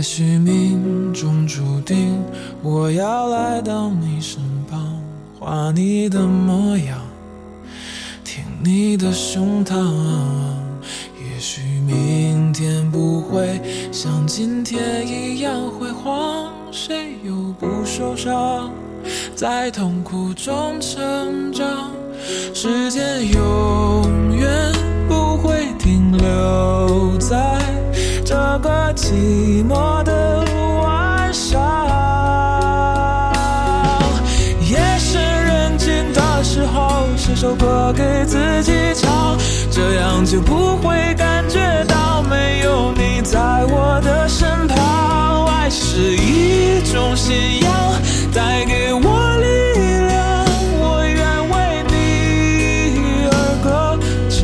[0.00, 2.24] 也许命中注定，
[2.62, 4.98] 我要来到你身旁，
[5.38, 6.98] 画你的模样，
[8.24, 9.76] 听你的胸膛。
[11.18, 13.60] 也许明天不会
[13.92, 18.70] 像今天一样辉煌，谁又不受伤，
[19.36, 21.19] 在痛苦中成
[39.80, 45.46] 这样就不会感觉到没有你在我的身旁。
[45.46, 47.72] 爱是一种信仰，
[48.30, 49.00] 带给我
[49.38, 49.46] 力
[50.06, 50.44] 量，
[50.82, 53.32] 我愿为你而
[53.64, 54.38] 歌唱。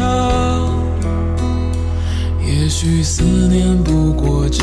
[2.42, 4.62] 也许思念不过只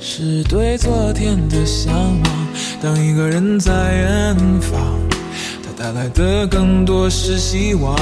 [0.00, 2.48] 是对昨天的向往。
[2.80, 4.80] 当一个人在远方，
[5.62, 7.94] 他带来的更多是希望。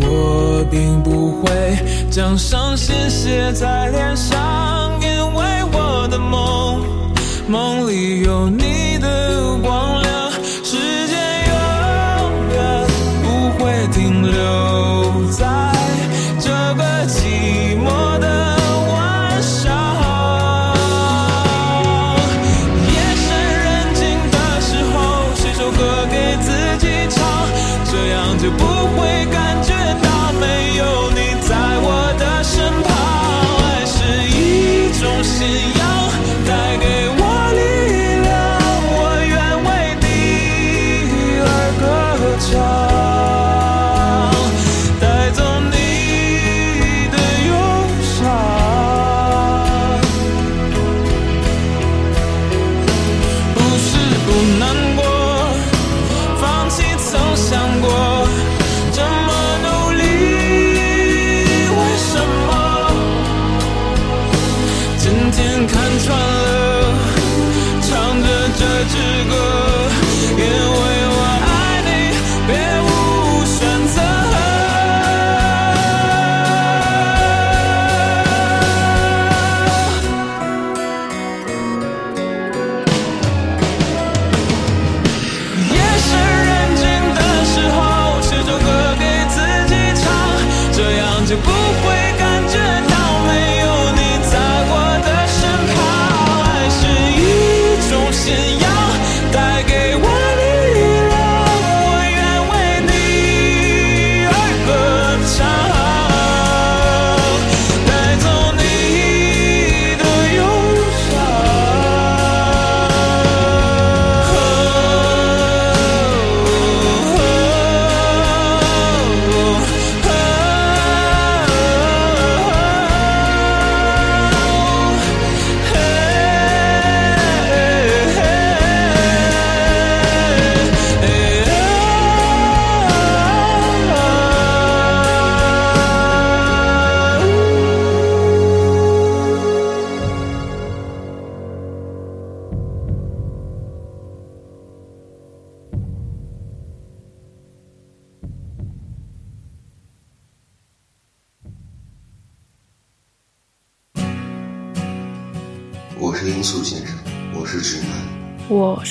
[0.00, 1.50] 我并不会
[2.10, 6.84] 将伤心写在脸上，因为我的梦，
[7.48, 9.99] 梦里有你的光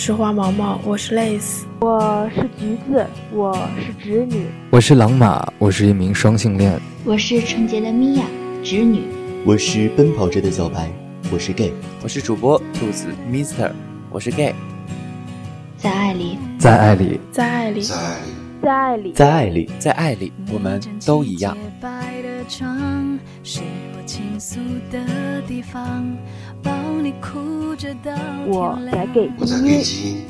[0.10, 6.82] 是花毛毛，我是 Lace，我是橘子，我是侄女，我是狼马，我是一名双性恋。
[7.06, 8.24] 我是纯洁的米娅，
[8.64, 9.04] 侄女。
[9.46, 10.90] 我是奔跑着的小白，
[11.32, 11.72] 我是 gay。
[12.02, 13.72] 我是主播兔子 Mister，
[14.10, 14.56] 我是 gay。
[15.78, 18.32] 在爱里，在爱里，在爱里，在爱里，
[18.64, 21.56] 在爱里，在爱里，在爱里，我们都一样。
[28.48, 29.30] 我在 gay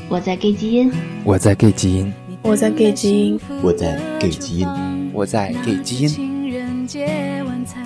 [0.10, 0.92] 我在 gay 基因，
[1.24, 2.12] 我在 gay 基因，
[2.44, 4.68] 我在 gay 基因，我在 gay 基因，我在 gay 基因，
[5.14, 6.10] 我在 gay 基因。
[6.10, 7.86] 情人节晚餐，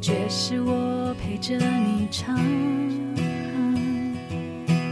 [0.00, 2.36] 却是我陪着你唱。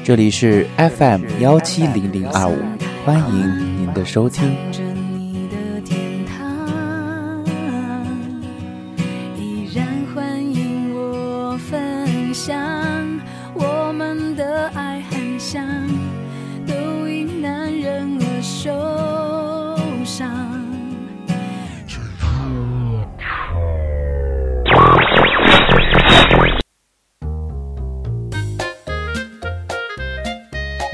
[0.04, 2.56] 这里是 FM 幺七零零二五，
[3.04, 4.56] 欢迎您的收听。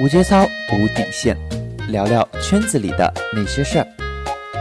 [0.06, 0.48] 无节操，
[0.78, 1.36] 无底线，
[1.88, 3.86] 聊聊圈子里的那些事儿。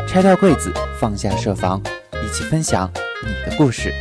[0.07, 1.80] 拆掉柜子，放下设防，
[2.13, 2.92] 一起分享
[3.24, 3.94] 你的故事。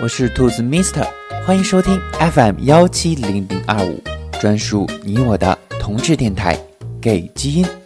[0.00, 1.06] 我是兔子 Mister，
[1.46, 4.02] 欢迎收听 FM 幺七零零二五，
[4.40, 6.58] 专属你我的同志电台，
[7.00, 7.81] 给基因。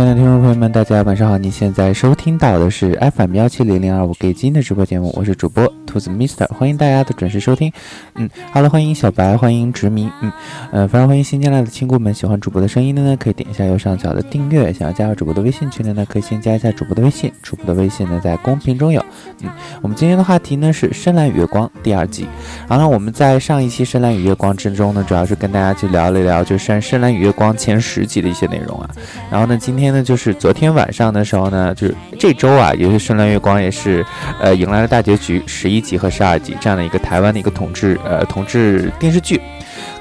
[0.00, 1.36] 亲爱的听众朋友们，大家晚上好！
[1.36, 7.72] 您现在收听到的是 FM 幺七零零二五给金的直播节目，我是主播兔子 Mister，欢迎大家的准时收听。
[8.14, 10.32] 嗯好了，欢迎小白，欢迎殖民，嗯
[10.70, 14.72] 呃，非常欢迎新进来的亲故们，喜欢主播的声音的呢，可以点一下右上角的订阅。
[14.72, 19.04] 想要加入主播的微信群的呢，可以先加一下主播的微信，主播的微信呢在公屏中有。
[19.40, 19.50] 嗯，
[19.82, 22.26] 我们今天的话题呢是《深蓝与月光》第二季。
[22.68, 28.90] 然后呢，我们在上一期《深蓝与月光》之中呢，主要是跟大家去聊了一聊，就是《深蓝与月光》前十集的一些内容啊。
[29.30, 29.58] 然后呢。
[29.60, 34.04] 今天呢，就是昨天晚上的时候呢，就是这周啊，也是《深蓝月光》也是，
[34.40, 39.40] 呃，迎来了大结局，十一一集和十二集这样的一个台湾的一个统治，呃，统治电视剧。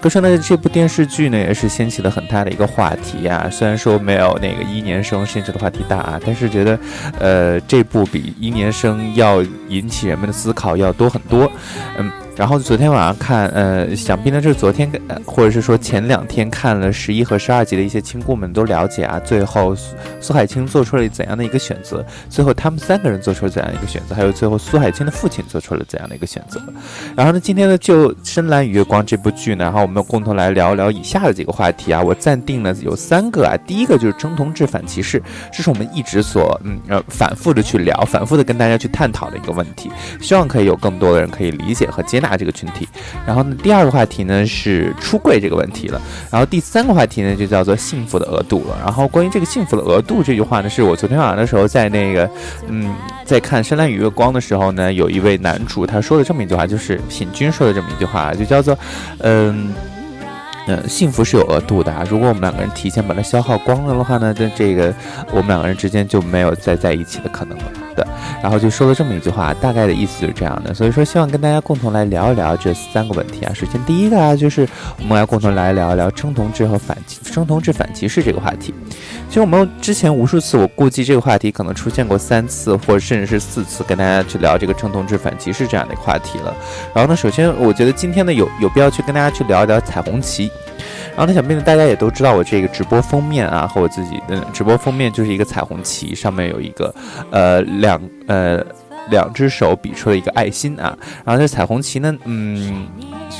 [0.01, 3.49] 可是呢，这部电视剧呢，也是掀起了很大的一个话题啊。
[3.49, 6.77] 虽然说没有那个一年生甚至的话题大啊，但是觉得，
[7.17, 11.49] 呃，这部比一年生要引起人们的思考要多很多，
[11.97, 12.11] 嗯。
[12.39, 19.75] 然后昨天晚上看，呃，想必呢，就是昨天，呃，或者是说前两天看了十一和十二集的一些亲故们都了解啊，最后
[20.21, 22.03] 苏海清做出了怎样的一个选择？
[22.29, 24.15] 最后他们三个人做出了怎样的一个选择？
[24.15, 26.61] 还有最后苏海清的父亲做出了怎样的一个选择？
[27.13, 32.01] 然后呢，今天呢，就《深蓝与月光》这部剧呢，然后我们共同来聊一聊以下的几个话题啊。
[32.01, 35.21] 我暂定了有三个啊，第一个就是争同志反歧视，
[35.51, 39.91] 这是我们一直所嗯呃反复的去聊，反复的跟大家去探讨的一个问题，
[40.21, 42.28] 希望可以有更多的人可以理解和接纳。
[42.29, 42.87] 他这个群体，
[43.25, 45.99] 然后呢，第二个话题呢是出柜这个问题了，
[46.29, 48.77] 然后第三个话题呢就叫做幸福的额度了。
[48.83, 52.29] 然后关于这个幸福的额度这句话呢，是我昨天晚上的时候在那个，
[52.67, 52.93] 嗯，
[53.25, 58.77] 在看《深蓝与月光》的时候呢，有一位男主他说的这么一句话，就是品君说的这么一句话，就叫做，
[59.19, 59.73] 嗯。
[60.71, 62.05] 嗯，幸福是有额度的啊。
[62.07, 64.93] 如果我们两个人提前把它消耗光了的话呢，那这个
[65.31, 67.63] 我们两个人之间就没有再在一起的可能了。
[67.95, 68.05] 对，
[68.43, 70.71] 然后就说了这么一句话，大概的意思就是这样的。
[70.71, 73.51] 所以说，希望跟大家共同来聊一聊这三个问题啊。
[73.51, 74.67] 首先，第一个啊，就是
[74.99, 78.71] 我们要共同来聊一聊称同志和反称同志反歧视这个话题。
[79.27, 86.55] 其实我们之前无数次，我估计这个话题可能出现过三次，或甚至是四次，跟大家去聊这个称同志反歧视这样的话题了。
[86.93, 90.51] 然后呢，首先我觉得今天呢，有有必要去跟大家去聊一聊彩虹旗。
[91.09, 96.93] 然后呢，想必呢大家也都知道我这个直播封面啊，和我自己的直播封面就是一个彩虹旗，上面有一个
[97.31, 98.63] 呃两呃
[99.09, 100.97] 两只手比出了一个爱心啊。
[101.25, 102.87] 然后这彩虹旗呢，嗯，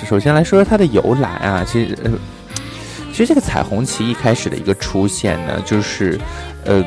[0.05, 2.11] 首先来说说它的由来啊，其实呃
[3.11, 6.19] 其实这个彩虹旗一开始的一个出现呢，就是
[6.65, 6.83] 嗯。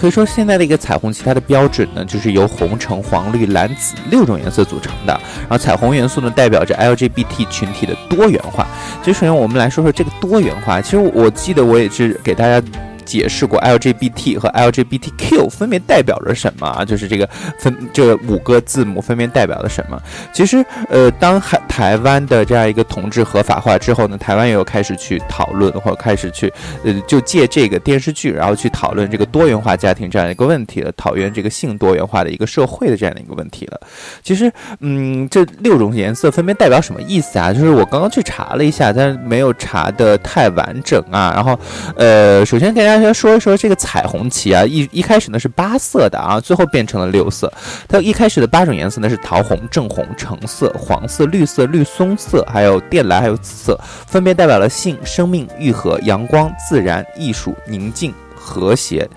[0.00, 5.12] 可以说，现在的一个彩虹旗，它的标准呢，就是由红、橙、黄、绿、蓝、紫六种颜色组成的。
[5.42, 8.66] 然后，彩虹元素呢，代表着 LGBT 群体的多元化。
[9.02, 10.80] 其实，首先我们来说说这个多元化。
[10.80, 12.66] 其实，我记得我也是给大家。
[13.10, 16.84] 解释过 LGBT 和 LGBTQ 分别代表着什么啊？
[16.84, 20.00] 就是这个分这五个字母分别代表了什么？
[20.32, 26.52] 其实，呃，当海台湾的这样一个同志合法化之后呢，台湾也有开始去讨论，或者开始去，
[26.84, 33.80] 呃，就借这个电视剧，然后去讨论这个多元化家庭这样一个问题了，讨论这个性多元化的一个社会的这样的一个问题了。
[34.22, 37.52] 其实，嗯，这六种颜色分别代表什么意思啊？
[37.52, 41.32] 就是我刚刚去查了一下，但没有查的太完整啊。
[41.34, 41.58] 然后，
[41.96, 42.99] 呃，首先给大家。
[43.00, 47.52] 先说一说这个彩虹旗啊，一一开始呢是八色的啊，最后变成了六色。
[47.88, 59.08] 它一开始的八种颜色呢是桃红、正红、橙色、黄色、绿色、绿松色，还有靛蓝，还有紫色，分别代表了性、生命、愈合、阳光、自然、艺术、宁静、和谐，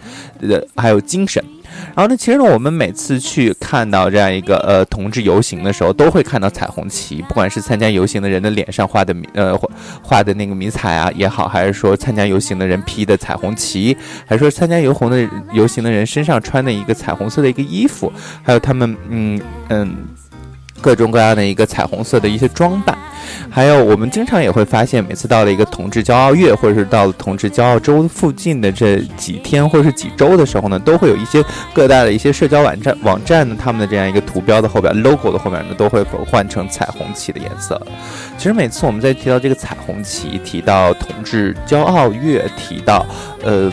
[0.41, 1.43] 呃，还有精神。
[1.96, 9.58] 然后呢，其实呢，我们每次去看到这样一个呃同志游行的时候，都会看到彩虹旗，不管是参加游行的人的脸上画的呃
[10.01, 18.12] 画的那个迷彩啊也好，还是说参加游行的人披的彩虹旗，还是说参加游红的游行的人身上穿的一个彩虹色的一个衣服，
[18.42, 19.96] 还有他们嗯嗯
[20.83, 22.95] 各种各样的一个彩虹色的一些装扮。
[23.49, 37.81] 还有，我们经常也会发现，每次到了一个同志骄傲月，或者是到了同志骄傲周附近的这几天或者是几周的时候呢，都会有一些各大的一些社交网站网站呢，他们的这样一个图标的后边，logo 的后面呢，都会换成彩虹旗的颜色。
[38.37, 43.05] 其实每次我们在提到这个彩虹旗，提到同志骄傲月，提到，
[43.41, 43.71] 呃，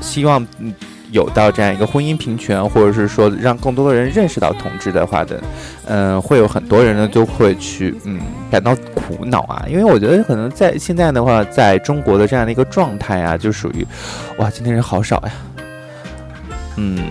[0.00, 0.72] 希望嗯
[1.10, 5.40] 有到这样一个婚姻平权，或者是说让更多的人认识到同志的话的，
[5.86, 13.86] 嗯，会有很多人呢就会去嗯感到苦恼啊，因为我觉得可能在现在的话，在中国的这样的一个状态啊，就属于
[14.38, 15.32] 哇，今天人好少呀，
[16.76, 17.04] 嗯。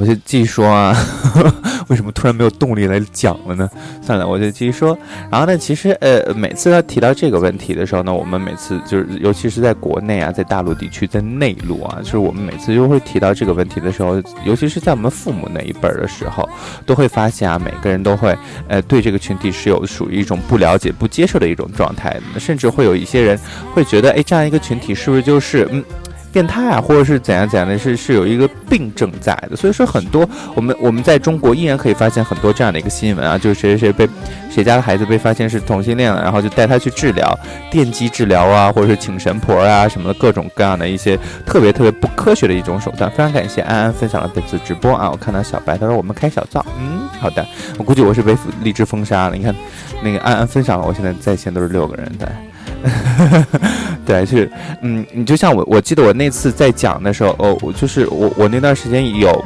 [0.00, 0.96] 我就继续说啊，
[1.88, 3.68] 为什么突然没有动力来讲了呢？
[4.00, 4.96] 算了，我就继续说。
[5.30, 16.48] 然后呢，其实呃，每次要提到这个问题的时候呢，我们每次就是，尤其是在国内啊，在大陆地区，在内陆啊，就是我们每次就会提到这个问题的时候，尤其是在我们父母那一辈的时候，
[16.86, 18.34] 都会发现啊，每个人都会
[18.68, 23.38] 呃对这个群体是有属于一种不了解、不接受的一种状态，甚至会有一些人
[23.74, 25.84] 会觉得，哎，这样一个群体是不是就是嗯。
[26.32, 34.08] 变态啊，或者是怎样怎样的，是是有一个病症在的，所以说很多我们我们在中国依然可以发现很多这样的一个新闻啊，就是谁谁谁被
[34.50, 37.38] 谁家的孩子被发现是同性恋了，然后就带他去治疗
[37.70, 43.10] 电击治疗啊，或者是请神婆啊什么的各种各样的一些特别特别不科学的一种手段。
[43.10, 47.44] 非常感谢安安分享了本次直播啊，我看到小白他说我们开小灶，嗯，好的，
[47.76, 49.36] 我估计我是被荔枝封杀了。
[49.36, 49.54] 你看
[50.02, 52.49] 那个安安分享了，我现在在线都是六个人在。
[54.06, 59.44] 对，是，嗯，你就像我，我记得我那次在讲的时候，哦，我就是我我那段时间有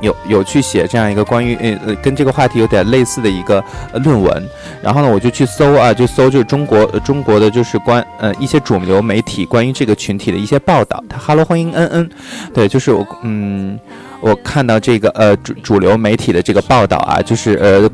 [0.00, 1.54] 有有去写这样一个关于
[1.86, 3.62] 呃跟这个话题有点类似的一个
[4.02, 4.42] 论文，
[4.82, 11.02] 然后呢，我就去搜啊，就搜就是中国中国的就是关呃一些主流媒体关于这个群体的一些报道。
[11.08, 12.10] 他哈喽，欢迎恩恩，
[12.54, 13.78] 对，就是我嗯，
[14.20, 17.90] 我看到这个呃主主流媒体的这个报道啊，就是呃。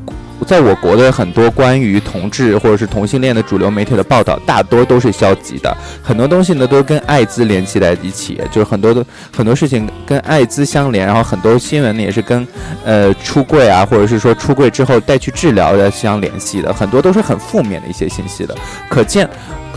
[0.47, 5.75] 在我国的很多关于同志或者是同性恋的主流媒体的报道，大多都是消极的。
[6.01, 9.05] 很多东西呢都跟艾滋联系在一起，就是很多的
[9.35, 12.47] 很多事情跟艾滋相连，然后很多新闻呢也是跟
[12.83, 18.55] 呃出柜啊，或者是说出柜之后带去治疗的相联系的，很多都是很负面的一些信息的。
[18.89, 19.29] 可见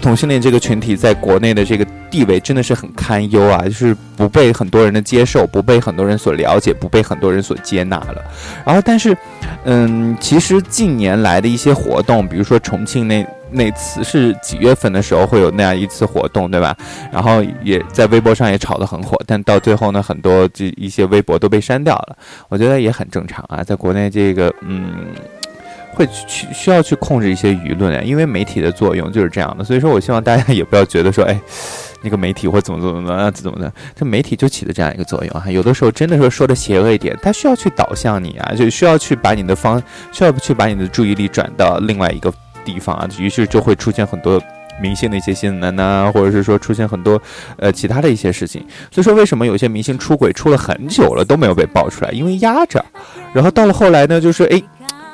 [0.02, 1.86] 同性恋这个群体在国内的这个。
[2.12, 8.22] 地位真的是很堪忧啊，就是不被很多人的接受，不被很多人所了解，不被很多人所接纳了。
[8.66, 9.16] 然后，但是，
[9.64, 16.76] 嗯，其实近年来的一些活动，比如说重庆那那次是几月份的时候会有那样一次活动，对吧？
[17.10, 22.18] 然后也在微博上也炒得很火，但到最后呢，很多这一些微博都被删掉了。
[22.50, 25.14] 我觉得也很正常啊，在国内这个，嗯。
[25.94, 31.38] 会去需要去控制一些舆论啊，因为媒体的作用就是这样的，所以说我希望大家也不要觉得说，哎，
[32.02, 39.82] 那个媒体或怎么怎么怎么怎么的，这媒体就起的这样一个作用啊，有的时候真的说说的邪恶一点，它需要去导向你啊，就需要去把你的方，
[40.12, 42.32] 需要去把你的注意力转到另外一个
[42.64, 44.40] 地方啊，于是就会出现很多
[44.80, 47.20] 明星的一些新闻呐，或者是说出现很多
[47.58, 52.82] 呃其他的一些事情，所以说为什么有些明星出轨出了很久了都没有被爆出来，因为压着，
[53.34, 54.62] 然后到了后来呢，就是哎。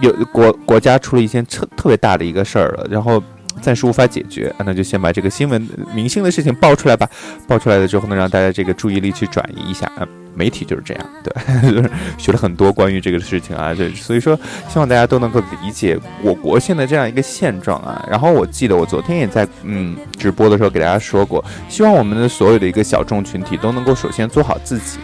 [0.01, 3.23] 有国国家出了一件特特别大的一个事儿了，然后
[3.61, 7.09] 暂时无法解决，那就先把这个新闻明星的事情爆出来吧。
[7.47, 10.07] 爆出来了之后呢，让大家这个注意力去转移一下啊。
[10.35, 14.39] 媒体就是这样，对，就 是学了很多关于这个事情啊，就所以说
[14.69, 18.07] 希望大家都能够理解我国现在这样一个现状啊。
[18.09, 25.01] 然后我记得我昨天也在嗯直播的时候给大家说过，希望我们的所有的一个小众群体都能够首先做好自己。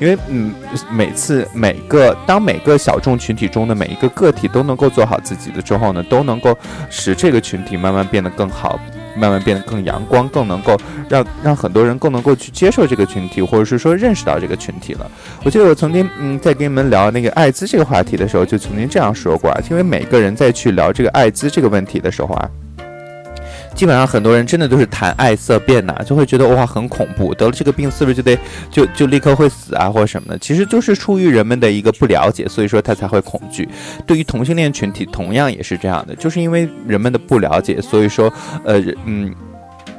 [0.00, 0.52] 因为嗯，
[0.90, 6.56] 每次每个当每个小众群体中的每一个个体都能够做好自己的之后呢，都能够
[6.90, 8.78] 使这个群体慢慢变得更好，
[9.16, 10.76] 慢慢变得更阳光，更能够
[11.08, 15.10] 让让很多人更能够去接受这个群体，或者是说认识到这个群体了。
[15.44, 22.50] 我记得我曾经嗯在跟你们聊那个艾滋这个话题的时候，就曾经这样说过啊，因为每个人在去聊这个艾滋这个问题的时候啊。
[23.74, 28.38] 基本上很多人真的都是谈爱色变呐，就会觉得哇很恐怖，得了这个病是不是就得
[28.70, 30.38] 就就立刻会死啊或者什么的？
[30.38, 33.68] 其实就是出于人们的一个不了解，所以说他才会恐惧。
[34.06, 38.32] 对于同性恋群体，同样也是这样的，就是因为人们的不了解，所以说
[38.64, 39.34] 呃嗯。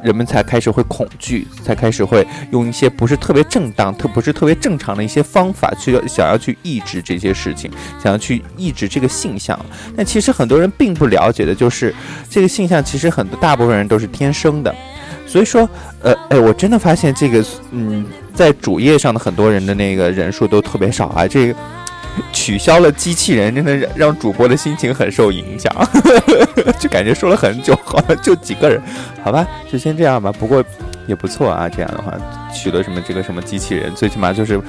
[0.05, 7.71] 人们才开始会恐惧，才开始会用一些不是特别正当、特不是特别正常的一些方法去想要去抑制这些事情，
[8.01, 9.59] 想要去抑制这个现象。
[9.97, 11.93] 但其实很多人并不了解的就是，
[12.29, 14.73] 这个现象其实很多大部分人都是天生的。
[15.25, 15.67] 所以说，
[16.03, 21.55] 呃，哎，我真的发现这个，嗯，在主页上的很多人的那个人数都特别少啊，这个。
[22.31, 25.71] 取消了机器人，真的让主播的心情很受影响，
[26.79, 28.81] 就感觉说了很久，好像就几个人，
[29.23, 30.31] 好吧，就先这样吧。
[30.31, 30.63] 不过
[31.07, 32.13] 也不错啊，这样的话
[32.53, 34.59] 取了什么这个什么机器人，最起码就是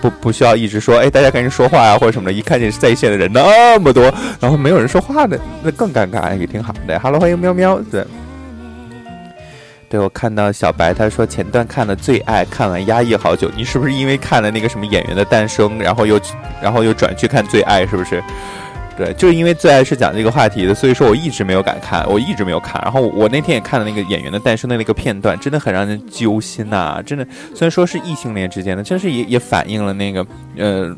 [0.00, 2.32] 不不需要一直说，哎，大家赶紧说话啊或者什么的。
[2.32, 4.02] 一看见在线的人那么多，
[4.40, 6.98] 然后没有人说话的，那更尴尬，也挺好的。
[6.98, 8.04] Hello，欢迎喵喵，对。
[9.92, 13.50] 对，我看到小白他说前段看了最爱，看完压抑好久。
[13.54, 16.18] 你是不是因为看了那个什么演员的诞生，然后又
[16.62, 18.22] 然后又转去看最爱，是不是？
[18.96, 22.80] 对，就是因为最爱是讲这个话题的，所以说我一直没有敢看，我一直没有看。
[22.82, 30.96] 然后我那天也看了那个演员的诞生的那个片段，真的很让人揪心呐、真的，虽然说是异性恋之间的，真是也也反映了那个呃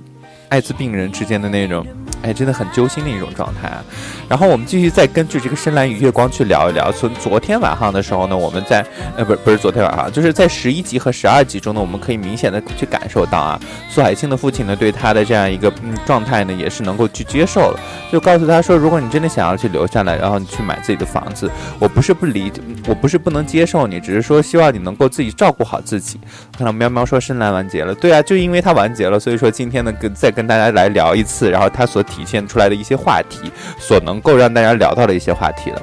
[0.48, 1.86] 艾滋病人之间的那种，
[2.22, 3.84] 哎，真的很揪心的一种状态啊。
[4.28, 6.90] 然后我们继续再根据这个深蓝与月光去聊一聊。
[6.92, 8.84] 从昨天晚上的时候呢，我们在
[9.16, 13.60] 呃不是不是昨天晚上，就是在十一集和十二集中呢，我们可以明显的去感受到啊，
[13.90, 22.50] 苏海清的父亲呢对他的这样一个嗯状态呢也是能够去接受了，就告诉他说，如果你真的想要去留下来，然后你去买自己的房子，我不是不理，
[22.86, 26.18] 我不是不能接受你，只是说希望你能够自己照顾好自己。
[26.56, 35.80] 看到喵喵说深蓝完结了，对啊，就因为它完结了，所以说今天呢跟在跟大家来聊一次，然后它所体现出来的一些话题，所能够让大家聊到的一些话题了。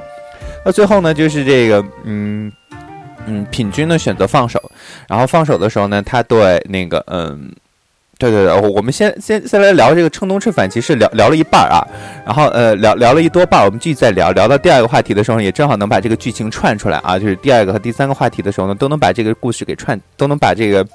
[0.64, 2.52] 那最后呢，就是这个，嗯
[3.26, 4.62] 嗯，品君呢选择放手，
[5.08, 7.50] 然后放手的时候呢，他对那个，嗯。
[8.22, 11.82] 对对对，我们先先先来聊这个《称东吃反骑士》，聊聊了一半儿啊，
[12.24, 20.86] 然后呃聊聊了一多半，我们继续再聊，聊到第二个话题的时候，也正好能把这个剧情串出来啊，就是第二个和第三个话题的时候呢，都能把这个故事给串，都能把这个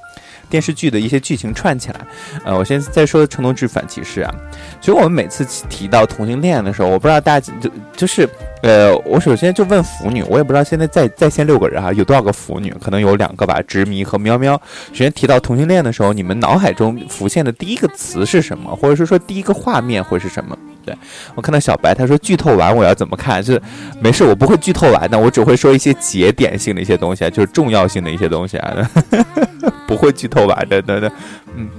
[0.49, 1.99] 电视剧的一些剧情串起来。
[2.45, 4.33] 呃，我先再说《称东治反骑士》啊，
[4.79, 8.25] 其实我们每次提到同性恋的时候，我不知道大家就就是
[8.63, 14.59] 呃，我首先就问腐女，我也不知道现在在在线六个人哈、有多少个腐女，可能有两个吧，执迷和喵喵。
[14.89, 20.57] 首先提到同性恋的时候，你们脑海中浮现的第一个词是什么，或者是说第一个画面会是什么？
[20.83, 20.95] 对
[21.35, 23.43] 我看到小白他说剧透完我要怎么看？
[23.43, 23.61] 就是
[23.99, 28.89] 没事，我不会剧透完的，我只会说一些节点性的一些东西啊，就是重要性的一些东西啊，
[29.85, 31.11] 不会剧透完的，对对，
[31.55, 31.69] 嗯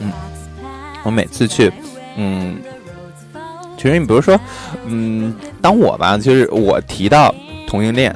[0.00, 0.12] 嗯，
[1.04, 1.72] 我每次去，
[2.16, 2.58] 嗯，
[3.86, 4.38] 其实你比如说，
[4.86, 7.34] 嗯，当我吧，就是我提到
[7.66, 8.14] 同性恋。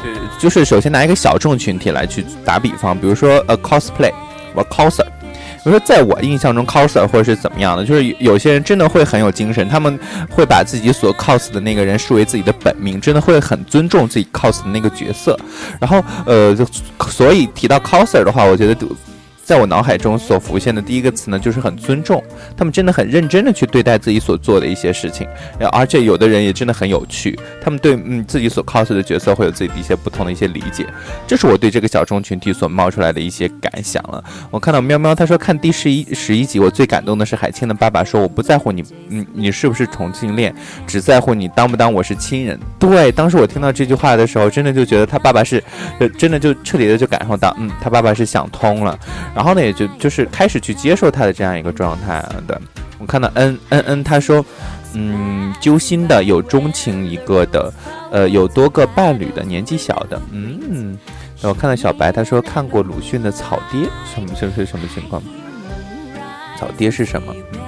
[0.00, 4.12] 就是就是首先拿一个小众群体来去打比方，比如说呃 cosplay，
[4.54, 9.98] 我 coser，比如说在我印象中 coser 或者是怎么样的，就是有些人真的会很有精神，他们
[10.30, 15.36] 会把自己所 cos 的那个人视为自己的本命，真的会很尊重自己 cos 的那个角色。
[15.80, 16.56] 然后呃，
[17.08, 18.74] 所以提到 coser 的话，我觉得
[19.48, 22.22] 在我脑海中所浮现的第一个词呢，就是很尊重，
[22.54, 25.26] 他们真的很认真的去对待自己所做的一些事情，
[25.72, 30.84] 而且有的人也真的很有趣，他们对嗯自己所 cos 的角色会有自己的一些不同的一些理解，
[31.26, 34.22] 这是我对这个小众群体所冒出来的一些感想了。
[34.50, 40.54] 我看到喵喵他说看第十一十一集，我最感动的是海清的爸爸说我不在乎你嗯你是不是同性恋，
[40.86, 42.60] 只在乎你当不当我是亲人。
[42.78, 45.64] 对，当时我听到这句话的时候，真的就觉得他爸爸是，
[46.18, 48.98] 真的就彻底的就感受到，嗯，他爸爸是想通了。
[49.38, 52.60] 然后呢，也就就是开始去接受他的这样一个状态的。
[52.98, 54.44] 我看到恩恩恩，他说，
[54.94, 57.72] 嗯，揪心的，有钟情一个的，
[58.10, 60.98] 呃，有多个伴侣的，年纪小的，嗯。
[61.42, 65.22] 我看到小白，他说看过鲁迅的《草爹》，什么这是什么情况？
[66.58, 67.32] 草爹是什么？
[67.52, 67.60] 嗯。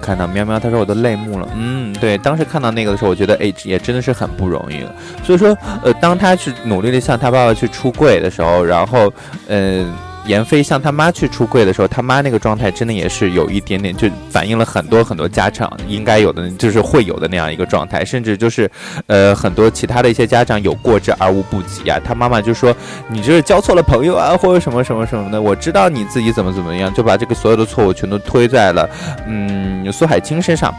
[0.00, 1.48] 看到喵喵，他说我都泪目了。
[1.56, 4.94] 嗯，对，当时看到那个的时候，我觉得哎，也真的是很不容易了。
[5.24, 9.12] 所以说，呃，当他去努力的向他爸爸去出柜的时候，然后，
[9.48, 9.92] 嗯、
[10.26, 18.70] 闫飞向他妈去出柜的时候，他妈那个状态真的也是有一点点，就反映了很多很多家长应该有的，就是会有的那样一个状态，甚至就是，
[19.08, 21.98] 呃，很多其他的一些家长有过之而无不及啊。
[22.04, 22.74] 他妈妈就说
[23.08, 25.42] 你就是交错了朋友啊，或者什么什么什么的。
[25.42, 28.88] 我知道你自己怎么怎么样，就把这个所有的错误全都推在了
[29.26, 30.72] 嗯苏海清身上。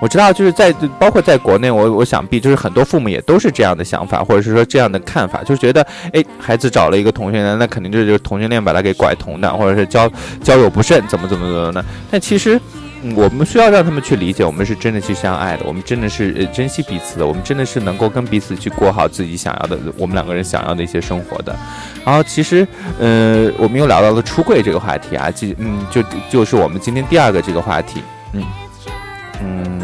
[0.00, 10.10] 我知道，就是在包括在国内，我我想必就是很多父母也都是这样的想法，或者是说这样的看法，就是觉得，哎，孩子找了一个同性恋，那肯定就是同性恋把他给拐同的，或者是交
[10.42, 11.84] 交友不慎，怎么怎么怎么的。
[12.10, 12.58] 但其实，
[13.14, 21.54] 我们需要让他们去理解，我们是真的去相爱的，我们真的是珍惜彼此的，我们真的是能够跟彼此去过好自己想要的，我们两个人想要的一些生活的。
[22.04, 22.66] 然后其实，
[22.98, 28.42] 呃，我们又聊到了出柜这个话题啊，就嗯，就就是我们今天第二个这个话题，嗯
[29.40, 29.80] 嗯。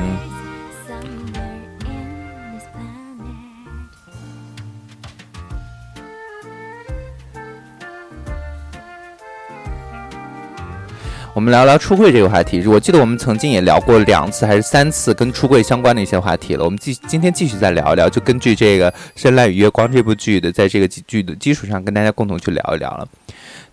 [11.35, 12.66] 我们聊聊出柜这个话题。
[12.66, 16.64] 我记得我们曾经也聊过两次还是三次跟出柜相关的一些话题了。
[16.64, 23.07] 我们继今天继续再聊一聊，就根据这个《深蓝与月光》这部剧的，在这个剧的基础上，跟大家共同去聊一聊了。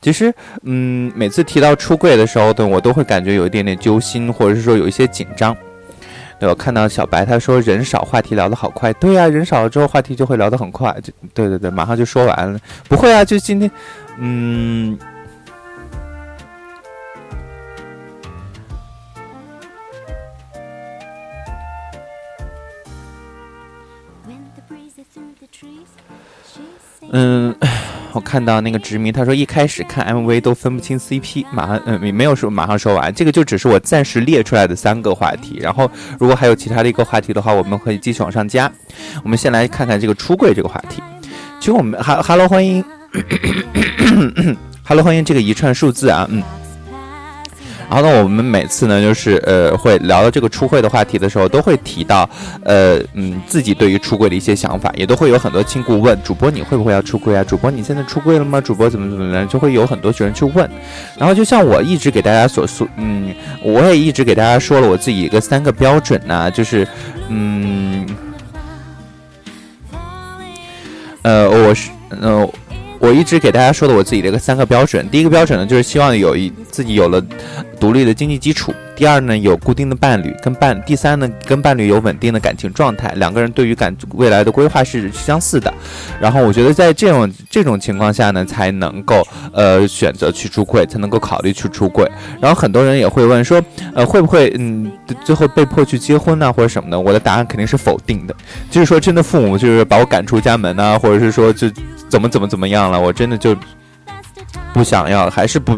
[0.02, 5.56] 其实，嗯，每次提到出柜的时候，对我都会感觉有一点点揪心，或者是说有一些紧张。
[6.43, 8.91] 有看到小白他说人少，话题聊得好快。
[8.93, 10.95] 对呀、人少了之后话题就会聊得很快。
[11.01, 12.60] 就对对对，马上就说完了。
[12.88, 13.71] 不会啊，就今天，
[14.17, 14.97] 嗯。
[27.12, 27.53] 嗯，
[28.13, 38.71] 我看到那个执迷，他说一开始看 MV 都分不清 CP，马上嗯没有说马上说完，这个就只是我暂时列出来的三个话题，然后如果还有其他的一个话题的话，我们可以继续往上加。
[39.23, 41.02] 我们先来看看这个出柜这个话题。
[41.60, 42.84] 其实我们哈哈喽欢迎，
[44.84, 46.43] 哈喽欢迎这个一串数字啊，嗯。
[47.93, 52.27] 然后呢，我们每次呢，就是呃，会聊到这个出柜的话题的时候，都会提到，
[52.63, 57.43] 呃，嗯，自己对于出柜的一些想法，也都会有很多亲故问主播，你会不会要出柜啊？
[57.43, 58.60] 主播你现在出柜了吗？
[58.60, 59.47] 主播怎么怎么样？
[59.47, 60.67] 就会有很多学生去问。
[61.19, 63.32] 然后就像我一直给大家所说，嗯，
[63.63, 66.88] 我也一直给大家说了我自己一个三个标准呢，就是，
[67.29, 68.08] 嗯，
[71.21, 72.49] 呃，我是，呃。
[73.04, 77.22] 我一直给大家说的我自己的一个三个标准，第一个标准呢，就是希望有一自己有了
[77.78, 78.74] 独立的经济基础。
[78.95, 85.73] 第二呢，有固定的伴侣跟伴；第三呢，跟伴侣有稳定的感情状态，两个人对于感未来的规划是相似的。
[86.21, 92.10] 然后我觉得在这种这种情况下呢，才能够呃选择去出柜，才能够考虑去出柜。
[92.39, 93.62] 然后很多人也会问说，
[93.95, 94.91] 呃会不会嗯
[95.23, 96.99] 最后被迫去结婚呢，或者什么的？
[96.99, 98.36] 我的答案肯定是否定的。
[98.69, 101.67] 就是说真的，父母就是把我赶出家门啊，或者是说就
[102.08, 103.56] 怎么怎么怎么样了，我真的就。
[104.74, 105.78] 不想要，还是不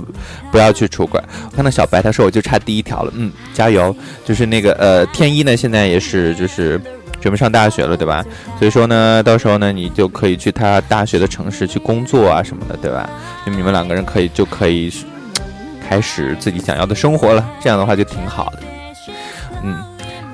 [0.51, 1.21] 不要去出轨。
[1.49, 3.95] 我看到小白，他说我就差第一条了，嗯，加油。
[4.23, 6.79] 就是那个呃，天一呢，现在也是就是
[7.19, 8.23] 准备上大学了，对吧？
[8.57, 13.09] 所以说呢，到时候呢，你就可以去他大学的城市去工作啊什么的，对吧？
[13.45, 14.91] 就你们两个人可以就可以
[15.87, 18.59] 开始自己想要的生活了，这样的话就挺好的，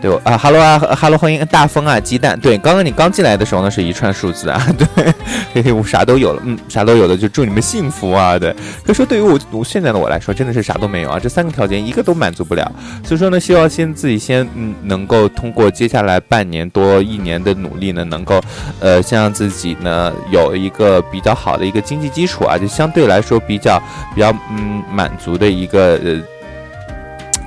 [0.02, 2.38] 对啊哈喽啊哈喽，欢迎大风啊，鸡蛋。
[2.40, 4.60] 对，刚刚你刚进来的时候呢，是一串数字啊。
[4.76, 5.14] 对，
[5.54, 8.40] 嘿嘿，我啥都有了，嗯，啥都有的，就祝你们幸福啊。
[8.40, 8.52] 对，
[8.84, 12.72] 可以说对于我我现在的我来说，真的是啥都没有啊，这三个条件一个都满足不了。
[13.04, 18.42] 所以说呢，希望先自己先嗯，能够通过接下来半年多一年的努力呢，能够
[18.80, 23.80] 呃，先让自己呢有一个比较好的一个经济基础啊，就相对来说比较
[24.16, 26.20] 比较嗯满足的一个呃。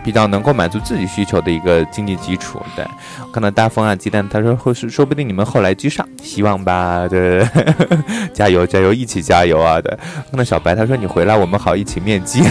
[0.05, 2.85] 比较能够满足自己需求的一个经济基础，对
[3.33, 7.43] 看到大风啊鸡蛋，他说会是说不定你们后来居上，希望吧，对，
[8.35, 9.81] 加油加油，一起加油啊！
[9.81, 9.90] 对，
[10.31, 12.43] 看到小白他说你回来我们好一起面基，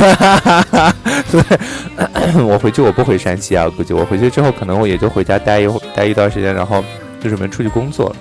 [1.31, 1.43] 对，
[2.43, 6.83] 我回去我不回山西啊，估计我回去之后可能我也就回家待一待一段时间，然后
[7.21, 8.15] 就准备出去工作了。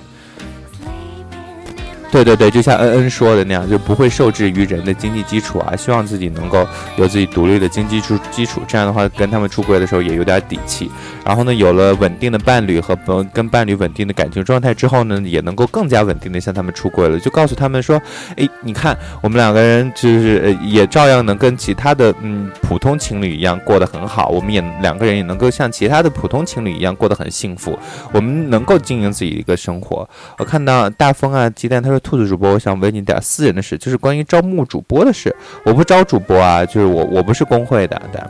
[2.13, 5.75] 对对对，就像恩恩说的那样，就不会受制于人的经济基础啊。
[5.75, 6.63] 希望自己能够
[6.95, 10.91] 有自己独立的经济基基础，这样的话跟他们出轨的时候也有点底气。
[11.25, 12.95] 然后呢，有了稳定的伴侣和
[13.33, 17.19] 跟伴侣稳定的感情状态之后呢，也能够更加稳定的向他们出轨了。
[17.19, 17.99] 就告诉他们说，
[18.37, 27.75] 哎，你看我们两个人就是也照样能跟其他的嗯普通情侣一样过得很好，我们也两个人也能够像其他的普通情侣一样过得很幸福，
[28.11, 30.07] 我们能够经营自己一个生活。
[30.37, 31.99] 我看到大风啊鸡蛋他说。
[32.03, 35.35] 兔子主播，我想问你点私人的事，就是关于招募主播的事。
[35.65, 37.99] 我不招主播啊，就是我我不是工会的。
[38.11, 38.21] 对，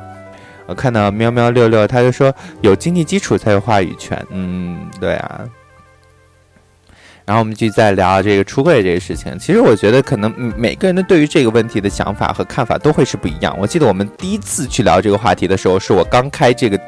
[0.68, 4.24] 我看到喵喵六六，他就说有经济基础才有话语权。
[4.30, 5.42] 嗯，对啊。
[7.26, 9.38] 然后我们就再聊这个出柜这个事情。
[9.40, 13.56] 其实我觉得，可能每个人的对于这个问题的想法和看法都会是不一样。
[13.60, 16.80] 我记得我们第一次去聊这个话题的时候，是我刚开这个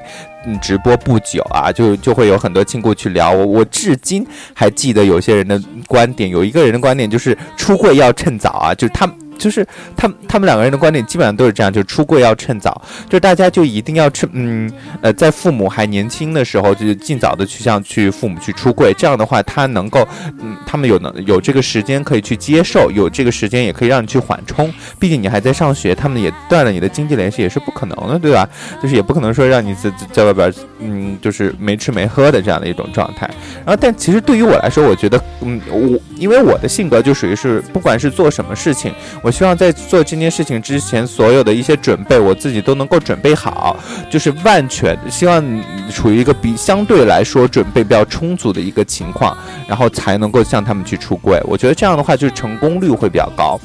[0.45, 3.32] 嗯直播不久啊，就就会有很多亲故去聊。
[3.32, 9.10] 我我至今还记得有些人的观点，有一个人的观点就是出柜要趁早啊，就是他。
[9.38, 14.71] 就是他们他们两个人的观点基本上都是这样，就是出柜要趁早，就是大家就一定要趁嗯
[15.02, 20.08] 呃在父母还年轻的时候，就是尽早的去向去父母去出柜，这样的话他能够
[20.41, 28.48] 嗯他们有能有这个时间可以去接受，有这个时间也可以让你去缓冲，毕竟你还在上学，他们也断了你的经济联系也是不可能的，对吧？
[28.82, 33.30] 就是也不可能说让你在在外边嗯就是没吃没喝的这样的一种状态。
[33.65, 38.93] 然后但其实对于我来说，我觉得嗯我因为我的性格就属于是不管是做什么事情。
[39.25, 43.75] 我希望在做这件事情之前，所有的一些准备，我自己都能够准备好，
[44.07, 44.95] 就是万全。
[45.09, 45.43] 希望
[45.91, 49.35] 处于一个比相对来说准备比较充足的一个情况，
[49.67, 51.41] 然后才能够向他们去出柜。
[51.45, 53.59] 我觉得这样的话，就是成功率会比较高。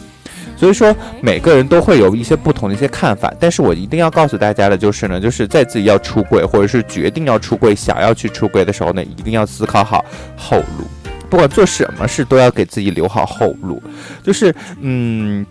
[0.57, 10.03] 所以说，每个人都会有一些不同的一些看法，但是我一定要告诉大家的就是呢，就是在自己要出柜或者是决定要出柜、想要去出柜的时候呢，一定要思考好
[10.39, 10.87] 后路。
[11.31, 13.81] 不管做什么事，都要给自己留好后路，
[14.23, 15.47] 就是嗯，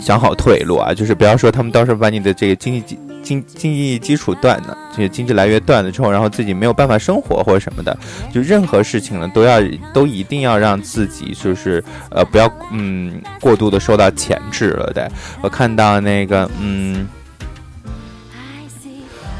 [0.00, 7.96] 想好退路啊，就是不要说他们到时候把你的这个经济经经经济基础断了，这个经济来源断了之后，然后自己没有办法生活或者什么的，
[8.32, 9.60] 就任何事情呢，都要
[9.92, 15.10] 都一定要让自己就是呃不要嗯过度的受到钳制了的。
[15.42, 17.06] 我看到那个嗯，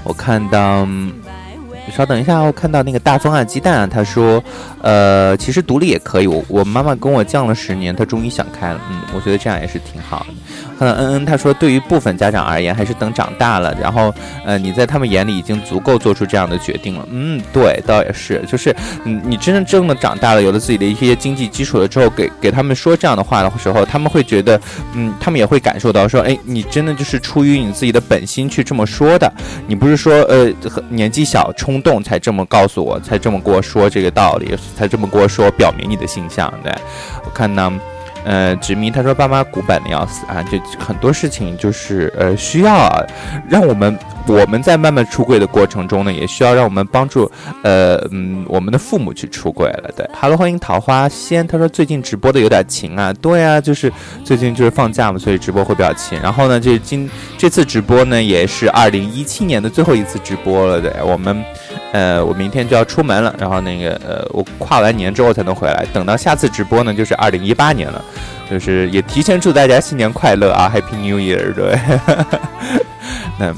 [0.05, 0.87] 我看到。
[1.92, 4.42] 稍等一下，我看到那个大风啊鸡蛋啊，他说，
[4.83, 6.27] 呃，其实独立也可以。
[6.27, 8.81] 我我妈妈跟我犟了十年，她终于想开了。
[8.90, 10.27] 嗯，我觉得这样也是挺好的。
[10.79, 14.12] 看到嗯嗯，他说，对于部分家长而言，还是等长大了，然后
[14.44, 17.07] 呃，你在他们眼里已经足够做出这样的决定了。
[17.12, 24.61] 嗯，对，倒也是，就是你你真正正的长大了，有了自己的一些经济基础了之后，给给他们说这样的话的时候，他们会觉得，
[24.94, 29.33] 嗯，他们也会感受到说，哎，你真的就是出于你自己的本心去这么说的，
[29.68, 30.51] 你不是说呃
[30.88, 36.53] 年纪小冲冲动才这么告诉我，才这么跟我说这个道理，才这么跟我说表明你的形象。
[36.63, 36.73] 对
[37.25, 37.73] 我看呢。
[38.27, 43.05] 呃，执迷他说爸妈古板的要死啊，就很多事情就是呃需要啊，
[43.47, 47.31] 让我们我们在慢慢出柜的过程中呢，也需要让我们帮助
[47.63, 49.91] 呃嗯我们的父母去出柜了。
[49.95, 53.93] 对，Hello，欢迎桃花仙，他说最近直播的有点勤啊，对啊，就是
[54.25, 56.19] 最近就是放假嘛，所以直播会比较勤。
[56.23, 61.45] 然后呢，这今这次直播呢也是二零一七年的最后一次直播了，对，我们
[61.94, 68.04] 呃我明天就要出门了，然后那个呃我跨完年之后才能回来，等到下次直播呢就是二零一八年了。
[68.50, 71.54] 就是也提前祝大家新年快乐啊，Happy New Year！
[71.54, 71.78] 对，
[73.38, 73.57] 那嗯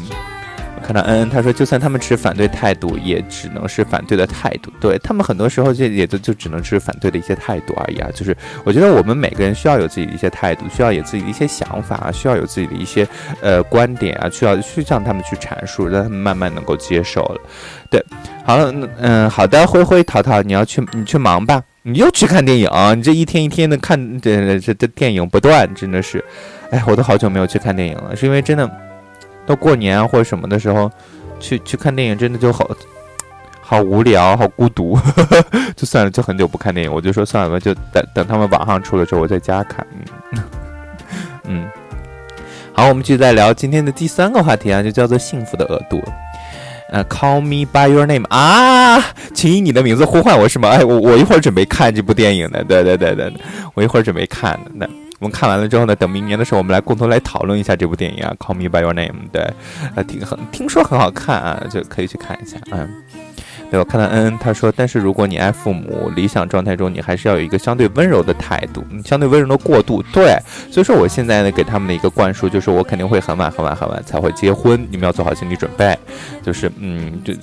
[0.86, 4.70] 看到恩恩他说，就算他们持反对态度，也只能是反对的态度。
[4.80, 8.08] 对他们很多时候就也就就只能是反对的一些态度而已啊。
[8.14, 13.04] 就是我觉得我们每个人需要有自己的一些态度，需要有自己的一些想法啊，需要有自己的一些
[13.40, 17.40] 呃观点啊，需要去向他们去阐述，让他们慢慢能够接受了。
[17.90, 18.00] 对，
[18.44, 21.60] 好了，嗯，好的，灰灰淘淘，你要去，你去忙吧。
[21.82, 26.24] 你又去看电影，你这一天一天的看这这这电影不断，真的是，
[26.70, 28.68] 哎，我都好久没有去看电影了，是因为真的，
[29.46, 30.90] 到过年或者什么的时候，
[31.38, 32.68] 去去看电影真的就好，
[33.60, 34.98] 好无聊，好孤独，
[35.76, 39.86] 就算了，就很久不看电影，我就说算了吧，就等等他们网上出了之后我在家看，
[40.32, 40.42] 嗯
[41.48, 41.68] 嗯，
[42.72, 46.02] 好，我们继续再聊今天的第三个话题啊，就叫做幸福的额度。
[46.88, 49.04] 呃，Call me by your name 啊，
[49.34, 50.68] 请以你的名字呼唤我是吗？
[50.68, 53.32] 哎，我我一会儿准备看这部电影的，对对对对，
[53.74, 54.88] 我一会儿准备看的。
[55.18, 59.42] 我们看完了之后呢，等明年的时候，我们来共同来讨论一下这部电影啊，Call me by your name，对，
[59.94, 62.88] 呃，挺很听说很好看啊，就可以去看一下，嗯。
[63.68, 70.00] 对我看到恩恩他说，但是如果你爱父母，理想状态中你还是要有一个相对温柔的态度，相对温柔的过渡。
[70.12, 70.38] 对，
[70.70, 75.98] 所以说我现在呢给他们的一个灌输就是，我肯定会很晚很晚很晚才会结婚，你们要做好心理准备。
[76.44, 77.34] 就是嗯，就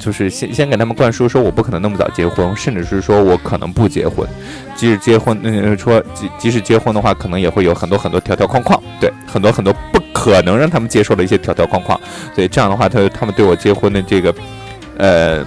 [0.00, 4.26] 就是先先给他们灌输说，我不可能那么早结婚，甚至是说我可能不结婚。
[4.74, 12.00] 即使结婚，嗯，说即即使结婚的话，可能也会有很多很多条条框框，对，很多很多不可能让他们接受的一些条条框框。
[12.34, 14.34] 所以这样的话，他他们对我结婚的这个，
[14.96, 15.44] 呃。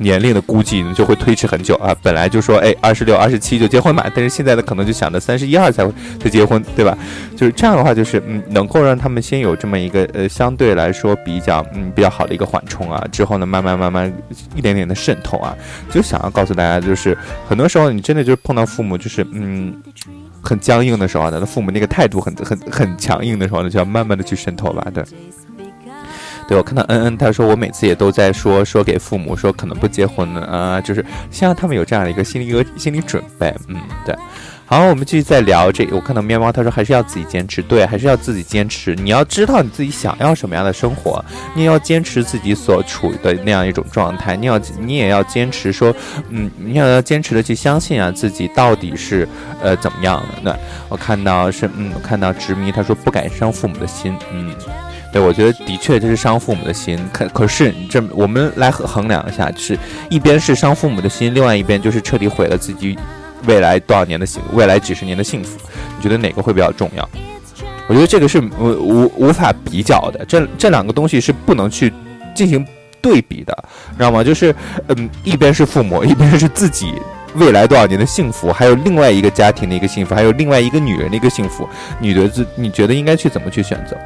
[0.00, 6.96] 年龄的估计呢就会推迟很久啊，本来就说哎二十六二十七就结婚嘛，但是现在呢可能就想着三十一二才会才结婚，对吧？
[7.36, 14.12] 就是这样的话，就是嗯能够让他们先有这么一个呃相对来说比较嗯比较好的一个缓冲啊，之后呢慢慢慢慢
[14.56, 15.54] 一点点的渗透啊，
[15.90, 17.16] 就想要告诉大家，就是
[17.48, 19.74] 很多时候你真的就是碰到父母就是嗯
[20.42, 25.04] 很僵硬的时候呢，那父母那个态度很很很强硬的时候呢，就要慢慢的去渗透吧，对。
[26.50, 33.54] 对，我看到恩恩，他说我每次也都在说说给父母说可能不结婚呢啊，就是先让他们有这样的一个心理一个心理准备。
[33.68, 34.12] 嗯，对。
[34.66, 35.86] 好，我们继续再聊这。
[35.92, 38.96] 我看到面包，他说还是要自己坚持，对，还是要自己坚持。
[38.96, 44.34] 你要知道你自己想要什么样的生活，你也要坚持自己所处的那样一种状态。
[44.34, 45.94] 你要，你也要坚持说，
[46.30, 49.28] 嗯，你要要坚持的去相信啊，自己到底是
[49.62, 50.26] 呃怎么样的。
[50.42, 50.56] 那
[50.88, 54.52] 我看到是，嗯，我看到执迷，他说不敢伤父母的心，嗯。
[55.12, 56.98] 对，我觉得的确这是伤父母的心。
[57.12, 62.96] 可可是，这我们来衡量一下，就是一边是伤父母的心，另外一边就是彻底毁了自己
[63.46, 65.58] 未来多少年的幸，未来几十年的幸福。
[65.96, 67.08] 你觉得哪个会比较重要？
[67.88, 71.92] 我觉得这个是无无无法比较的，这这两个东西是不能去
[72.32, 72.64] 进行
[73.02, 73.64] 对比的，
[73.96, 74.22] 知道吗？
[74.22, 74.54] 就是
[74.86, 76.94] 嗯，一边是父母，一边是自己
[77.34, 81.68] 未来多少年的幸福，还有另外一个家庭的一个幸福，还有另外一个女人的一个幸福。
[81.98, 83.98] 你觉得自你觉得应该去怎么去选择？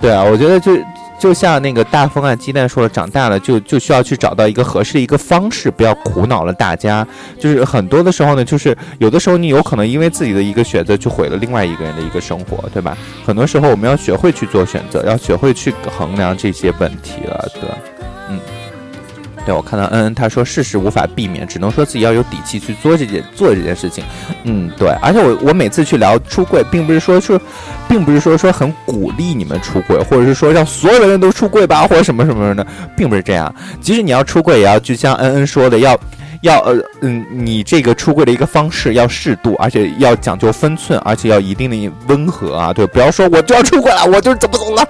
[0.00, 0.78] 对啊，我觉得就
[1.18, 7.04] 就像那个大风啊，鸡蛋说的，长大了就就需要去找到一个合适的一个方式，不要苦恼了大家。
[7.38, 12.96] 就是很多的时候呢，就是有的时候你有可能因为自己的一个选择，就毁了另外一个人的一个生活，对吧？
[13.26, 17.68] 很多时候我们要学会去做选择，要学会去衡量这些问题了，对，
[19.52, 24.04] 我看到恩恩他说事实无法避免，只能说自己要有底气去做这件做这件事情。
[24.44, 24.88] 嗯，对。
[25.02, 27.40] 而且我我每次去聊出柜，并不是说是，
[27.88, 33.54] 并不是说说很鼓励你们出柜，或者是说让所有的人都出柜吧，或者什么什么的，并不是这样。
[33.80, 35.98] 即使你要出柜，也要就像恩恩说的，要
[36.42, 44.88] 要呃嗯，你这个出柜的一个方式要适度，而且要讲究分寸，而且要一定的温和啊，对，不要说我就要出轨了，我就是怎么怎么了，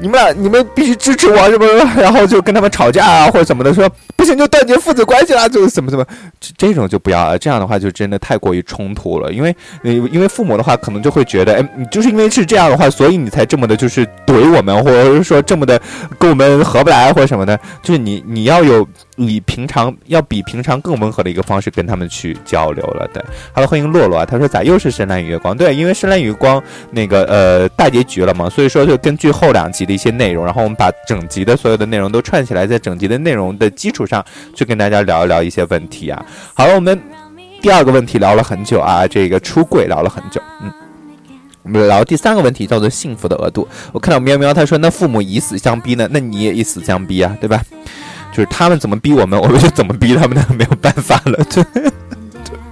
[0.00, 1.66] 你们俩你们必须支持我什么，
[2.00, 6.04] 然后就跟他们吵架啊或者怎么的，说不行就断绝父子关系啦，就怎么怎么，
[6.40, 15.80] 这这种就不要了，这样的话就真的太过于冲突了，因为因为父母的话可能就会觉得，哎，你就是因为是这样的话，所以你才这么的，就是怼我们，或者是说这么的
[16.18, 23.08] 跟我们合不来或者什么的，就是你你要有以平常要比平常更温和的一个方式跟他们去交流了。
[23.12, 25.56] 对，好了，欢迎洛洛啊，他说咋又是深蓝与月光？
[25.56, 34.24] 对，因为深蓝与月光那个呃大结局了嘛，所以说就根据后两集的一些内容，然后我们把整集的所有的内容都串起来，在整集的内容的基础上
[34.54, 36.24] 去跟大家聊一聊一些问题啊。
[36.54, 37.00] 好了，我们
[37.60, 40.72] 第二个问题聊了很久啊，这个出柜聊了很久，嗯。
[41.62, 43.66] 我们聊第三个问题，叫做幸福的额度。
[43.90, 46.06] 我看到喵喵他说：“那父母以死相逼呢？
[46.12, 47.60] 那你也以死相逼啊，对吧？
[48.32, 51.44] 就是他们怎么逼我们， 我们就怎么逼他们，那没有办法了。
[51.44, 51.64] 对，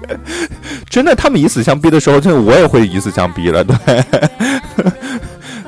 [0.91, 3.65] 真的，他们以死相逼的时候，就我也会以死相逼了。
[3.65, 3.75] 对。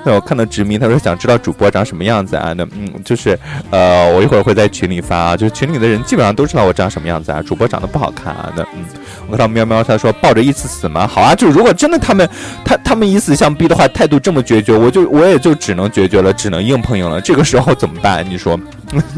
[0.07, 2.53] 那我看到直迷，他说想知道主播长什么样子啊？
[2.57, 3.37] 那嗯，就是
[3.73, 7.43] 呃，我一会儿会在群里发啊，就是群里的人基本上都知道我长什么样子啊。
[7.43, 8.85] 主播长得不好看啊，那嗯，
[9.27, 11.09] 我看到喵喵他说抱着一次死吗？
[11.09, 12.29] 好啊，就如果真的他们
[12.65, 17.21] 他他们以死相逼的话，态度这么决绝，我就我也就只能决绝了，只能硬碰硬了。
[17.21, 18.25] 这个时候怎么办？
[18.31, 18.57] 你说？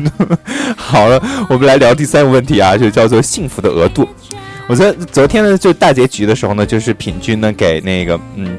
[0.75, 4.09] 好了，我们来聊第三个问题啊，就叫做幸福的额度。
[4.67, 8.57] 我在昨天呢，就大结局的时候呢，就是品君呢给那个嗯。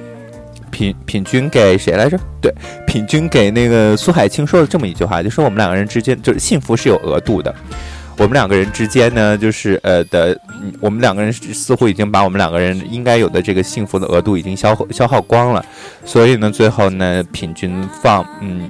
[0.70, 2.18] 品品君给谁来着？
[2.42, 2.54] 对，
[2.88, 7.54] 品君给那个苏海清说了这么一句话，就说我们两个人之间就是幸福是有额度的。
[8.18, 10.38] 我们两个人之间呢，就是呃的，
[10.82, 15.64] 我们两个人似乎已经把我们两个人应该有的这个幸福的额度已经消耗消耗光了。
[16.04, 18.70] 所以呢，最后呢，品君放嗯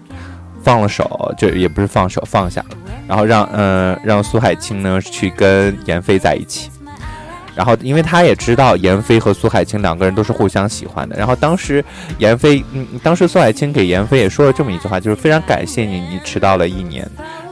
[0.62, 6.70] 放了手，就也不是放手放下了，然后让嗯让苏海清呢去跟闫飞在一起。
[7.60, 11.18] 然后，因为他也知道闫飞和苏海清两个人都是互相喜欢的。
[11.18, 11.84] 然后当时
[12.18, 17.06] 闫飞，嗯，当时苏海清给闫飞也说了这么一句话，就是非常感谢你，你迟到了一年，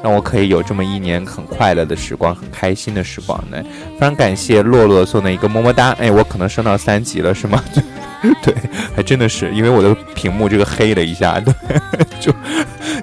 [0.07, 3.61] 让我可以有这么一年很快乐的时光，很开心的时光呢。
[3.95, 5.91] 非常感谢洛洛送的一个么么哒。
[5.99, 7.61] 哎，我可能升到三级了，是吗？
[8.41, 8.55] 对，
[8.95, 11.53] 还真的是，因为我的屏幕这个黑了一下， 对，
[12.21, 12.31] 就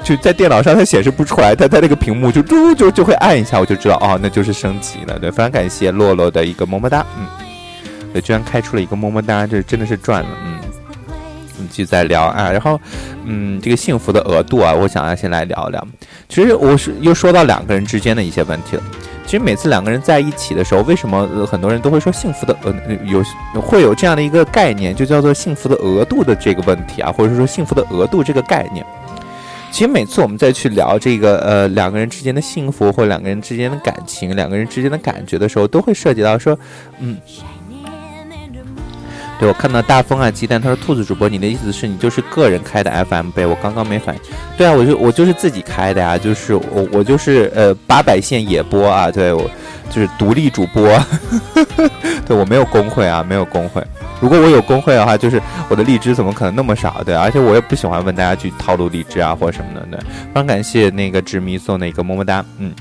[0.02, 5.18] 就在电脑上它显示不出来，它它那个屏幕就嘟就就会按一下，我就知道哦，那就是升级了。
[5.18, 7.26] 对，非常感谢洛洛的一个么么哒，嗯，
[8.14, 10.63] 对，居然开出了一个么么哒，这真的是赚了，嗯。
[11.56, 12.80] 我们继续再聊啊，然后，
[13.24, 15.86] 嗯，这个幸福的额度啊，我想要先来聊聊。
[16.28, 18.82] 其实我是又说到两个人之间的一些问题了。
[19.26, 22.74] 其实每次两个人在一起的时候，为什么很多人都会说幸福的呃
[23.06, 23.24] 有
[23.60, 28.84] 会有这样的一个概念，就叫做幸福的额度的这个问题啊，或者说幸福的额度这个概念。
[29.70, 36.58] 其实每次我们再去聊这个呃两个人之间的幸福或两个人之间的感情、两个人之间的感觉的时候，都会涉及到说，
[36.98, 37.16] 嗯。
[39.38, 43.44] 对，我看到大风啊，鸡蛋，他说兔子主播，你的意思是你就是个人开的 FM 呗？
[43.44, 44.20] 我刚刚没反应。
[44.56, 49.50] 对啊，我就我就是自己开的呀，就是我我就是呃八百线野播啊，对我
[49.90, 50.82] 就是独立主播，
[52.24, 53.82] 对我没有工会啊，没有工会。
[54.20, 57.02] 如果我有工会的话，就是我的荔枝怎么可能那么少？
[57.04, 59.86] 对，而且我也不喜欢问大家去套路荔枝啊或者什么的。
[59.90, 62.72] 对，非常感谢那个执迷送的一个么么哒，嗯。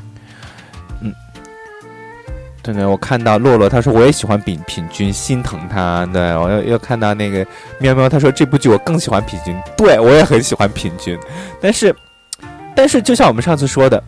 [2.64, 6.06] 对对，我看到洛洛，他说我也喜欢品品君，心疼他。
[6.14, 7.46] 对我又又看到那个
[7.78, 9.54] 喵喵，他说这部剧我更喜欢品君。
[9.76, 11.20] 对我也很喜欢品君，
[11.62, 11.94] 但是，
[12.74, 14.02] 但是就像我们上次说的，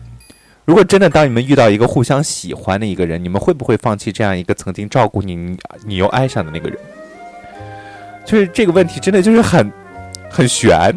[0.64, 6.78] 如果真的当你们遇到一个互相喜欢的一个人，你们会不会放弃这样一个曾经照顾你，你又爱上的那个人？
[8.24, 9.70] 就是这个问题，真的就是很
[10.30, 10.92] 很悬。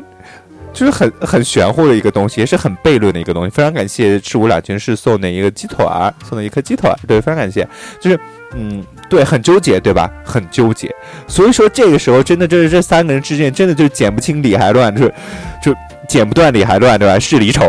[0.79, 3.49] 就是很很玄乎的一个东西，也是很悖论的一个东西。
[3.49, 7.67] 非常感谢赤无两军士送的一个鸡腿儿，送的一颗鸡腿儿，对，非常感谢。
[7.99, 8.17] 就是，
[8.55, 10.09] 嗯，对，很纠结，对吧？
[10.23, 10.89] 很纠结。
[11.27, 15.13] 所以说这个时候，真的就是这三个人之间，真的就是剪不清理还乱，就是
[15.61, 15.75] 就
[16.07, 17.19] 剪不断理还乱，对吧？
[17.19, 17.67] 是离愁。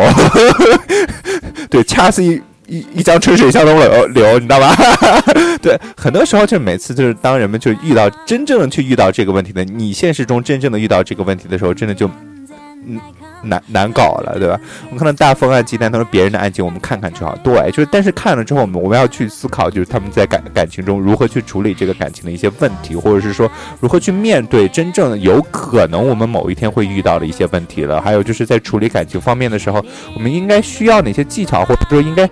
[1.68, 4.72] 对，恰似一一一江春水向东流，流，你知道吧？
[5.60, 12.08] 对，很多时候就每次就是当人们就遇到真正的去遇到这个问题的，你现实中真正的遇到这个问题的时候，真的就。
[12.86, 13.00] 嗯，
[13.42, 14.58] 难难搞了，对吧？
[14.86, 17.36] 我们看到大风啊、鸡蛋，他说别人的案件我们看看就好。
[17.44, 23.50] 对，就是但是看了之后，我们我们要去思考，就是他们在感感情中如何去处理这个感情的一些问题，或者是说
[23.80, 28.00] 如何去面对真正有可能我们某一天会遇到的一些问题了。
[28.00, 32.28] 还有就是在处理感情方面的时候，我们应该需要哪些技巧，或者说应该。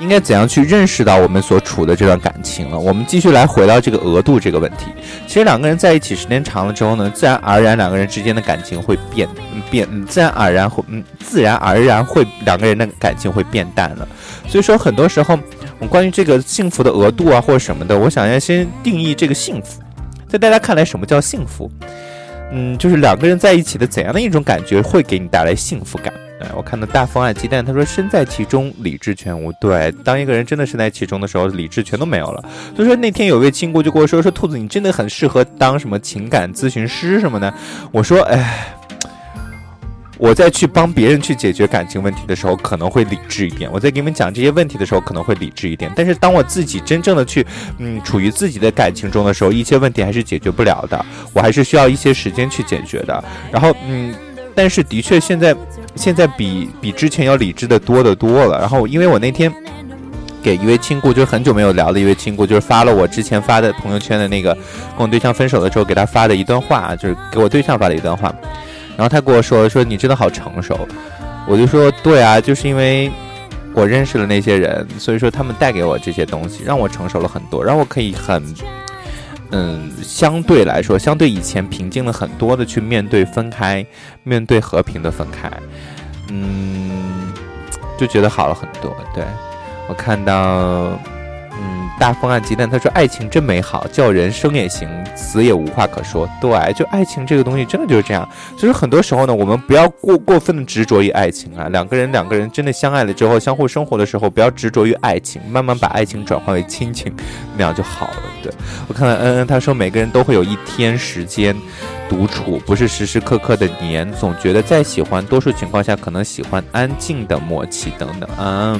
[0.00, 2.78] 应该怎样去认识到我们所处的这段感情了。
[2.78, 4.86] 我们继续来回到这个额度这个问题。
[5.26, 9.28] 其实两个人在一起时间长了之后呢，自然而然两个人之间的感情会变
[9.70, 14.06] 变，自然而然会嗯，自然而然会两个人的感情会变淡了。
[14.46, 15.38] 所以说，很多时候，
[15.78, 19.80] 我关于这个幸福的额度啊或者什么的，我想要先定义这个幸福。
[20.28, 21.70] 在大家看来，什么叫幸福？
[22.52, 26.12] 嗯，就是两个人在一起的怎样的一种感觉会给你带来幸福感？
[26.40, 29.52] 哎，我看到大风爱鸡蛋，他说身在其中，理智全无。
[29.60, 32.44] 对，当一个人真的身在其中的时候，理智全都没有了。
[32.74, 37.52] 所以说那天有位亲姑就跟我说，说兔子你真的很适合当什么情感咨询师什么的。
[37.90, 38.68] 我说，哎。
[40.18, 45.92] 我在去帮别人去解决感情问题的时候，可能会理智一点；我在给你们讲这些问题的时候，可能会理智一点。
[45.94, 53.22] 但是当我自己真正的去，嗯，处于自己的感情中的时候，一些问题还是解决不了的，我还是需要一些时间去解决的。
[53.52, 54.14] 然后，嗯，
[54.56, 55.54] 但是的确现在，
[55.94, 58.58] 现在比比之前要理智的多得多了。
[58.58, 59.52] 然后，因为我那天
[60.42, 68.34] 给一位亲故，就是很久没有聊的一位亲故，就是发了我之前发的朋友圈的那个跟我对象分手的时候给他发的一段话，就是给我对象发的一段话。
[68.96, 70.88] 然后他跟我说：“说你真的好成熟。”
[71.46, 73.10] 我就说：“对啊，就是因为
[73.74, 78.42] 我认识了那些人，所以说他们带给我这些东西，让我成熟了很多，让我可以很，
[79.50, 83.84] 嗯，相对来说，相对以前平静了很多的去面对分开，
[84.22, 85.50] 面对和平的分开，
[86.30, 87.32] 嗯，
[87.98, 88.94] 就觉得好了很多。
[89.14, 89.24] 对
[89.88, 90.98] 我看到。”
[91.60, 96.28] 嗯大风啊，鸡蛋，他说爱情真美好，叫人生也行，死也无话可说。
[96.42, 98.28] 对，就爱情这个东西，真的就是这样。
[98.58, 101.68] 所以很多时候呢，我们不要过过分的执着于爱情啊。
[101.70, 107.10] 两个人，两个人真的相爱了之后，相互生活的时候，不要执着于爱情，慢慢把爱情转化为亲情，
[107.56, 108.22] 那样就好了。
[108.42, 108.52] 对
[108.88, 111.56] 我看到恩恩，他说每个人都会有一天时间
[112.10, 118.28] 独处，不是时时刻刻的黏，总觉得再喜欢，多数情况下可能喜欢安静的默契等等。
[118.38, 118.78] 嗯。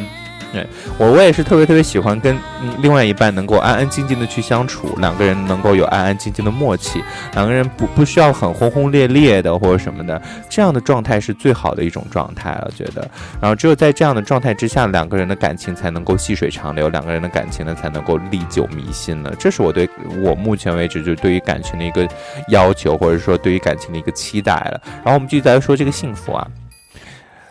[0.53, 0.66] 对
[0.99, 2.36] 我，我也是特别特别喜欢跟
[2.78, 7.03] 另外一半能够安安静静的去相处，两个人能够有安安静静的默契，
[7.34, 13.09] 两个人不不需要很轰轰烈烈的或者什么的，这样的状态是最好的一种状态，我觉得。
[13.40, 19.34] 然后只有在这样的状态之下，两个人的感情才能够细水长流，两个人的感情呢才能够历久弥新了。
[19.38, 19.88] 这是我对
[20.22, 22.09] 我目前为止就对于感情的一个
[22.49, 24.80] 要求，或者说对于感情的一个期待了。
[25.05, 26.47] 然后我们继续再说这个幸福啊。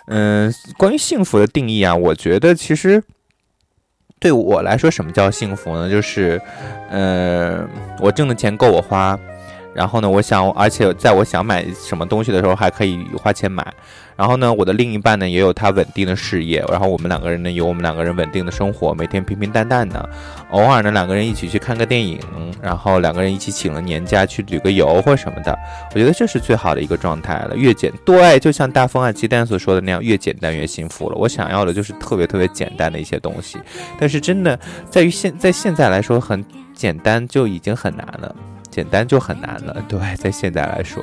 [0.07, 3.03] 嗯，关于幸福的定义啊，我觉得其实
[4.19, 5.89] 对我来说，什么叫幸福呢？
[5.89, 6.41] 就是，
[6.89, 7.67] 嗯，
[7.99, 9.19] 我挣的钱够我花，
[9.75, 13.65] 然后呢，我想，而且在我想买什么东西的时候，还可以花钱买。
[14.15, 20.09] 然后呢，我的另一半呢也有他稳定的事业，然后我们两个人呢有我们两个人稳定的生活，每天平平淡淡的，
[20.51, 22.17] 偶尔呢两个人一起去看个电影，
[22.61, 25.53] 然后两个人一起请了年假去旅个游或什么的，
[25.93, 27.57] 我觉得这是最好的一个状态了。
[27.57, 31.17] 越简对，就像大风啊鸡蛋所说的那样，越简单越幸福了。
[31.17, 33.59] 我想要的就是特别特别简单的一些东西，
[33.99, 34.57] 但是真的
[34.89, 36.41] 在于现在现在来说很
[36.73, 38.33] 简单就已经很难了。
[38.75, 41.01] 简单就很难了，对，在现在来说，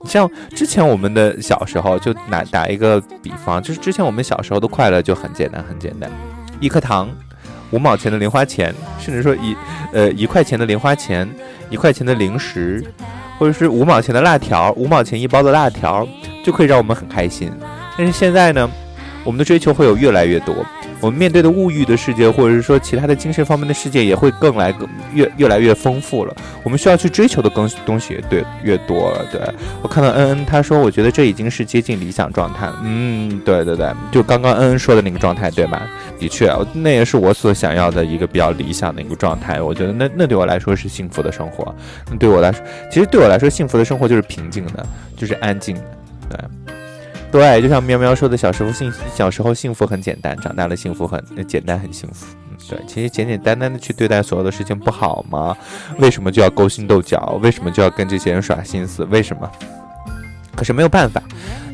[0.00, 6.10] 你像之前我们的小时候，就拿打一个比方，就是之前我们小时候的快乐就很简单，很简单，
[6.58, 7.08] 一颗糖，
[7.70, 9.56] 五毛钱的零花钱，甚至说一
[9.92, 11.32] 呃一块钱的零花钱，
[11.70, 12.84] 一块钱的零食，
[13.38, 16.04] 或者是五毛钱的辣条，五毛钱一包的辣条，
[16.44, 17.52] 就可以让我们很开心。
[17.96, 18.68] 但是现在呢，
[19.22, 20.56] 我们的追求会有越来越多。
[21.02, 26.34] 我们面对的物欲的世界，或者是说其他的精神方面的世界，也会更来更越越来越丰富了。
[26.62, 29.26] 我们需要去追求的更东西也，对越多了。
[29.32, 29.40] 对
[29.82, 32.70] 我看到恩恩他说，我觉得这已经是接近理想状态。
[32.84, 35.82] 嗯，对对对，就刚刚恩恩说的那个状态，对吧？
[36.20, 39.60] 的确，那也是我所想要的一个比较理想的一个状态。
[39.60, 41.74] 我觉得那那对我来说是幸福的生活。
[42.08, 44.86] 那对我来说，其实对我来说，幸福的生活就是平静的，
[45.16, 45.82] 就是安静的。
[46.30, 46.72] 对。
[47.32, 52.26] 对，就像喵喵说的，小时候幸小时候幸福很简单，长大了幸福很简单很幸福。
[52.50, 55.56] 嗯，对，其实简简单单的去对待所有的事情不好吗？
[55.98, 57.40] 为什么就要勾心斗角？
[57.42, 59.02] 为什么就要跟这些人耍心思？
[59.04, 59.50] 为什么？
[60.54, 61.22] 可是没有办法，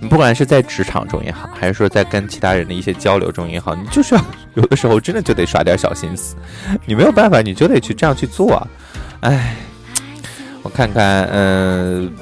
[0.01, 6.37] 你不管是在职场中也好，还是说在跟其他人的一些交流中也好，你就是要有的时候真的就得耍点小心思。
[6.87, 8.55] 你没有办法，你就得去这样去做。
[8.55, 8.69] 啊。
[9.23, 9.57] 哎，
[10.63, 12.13] 我看看，嗯。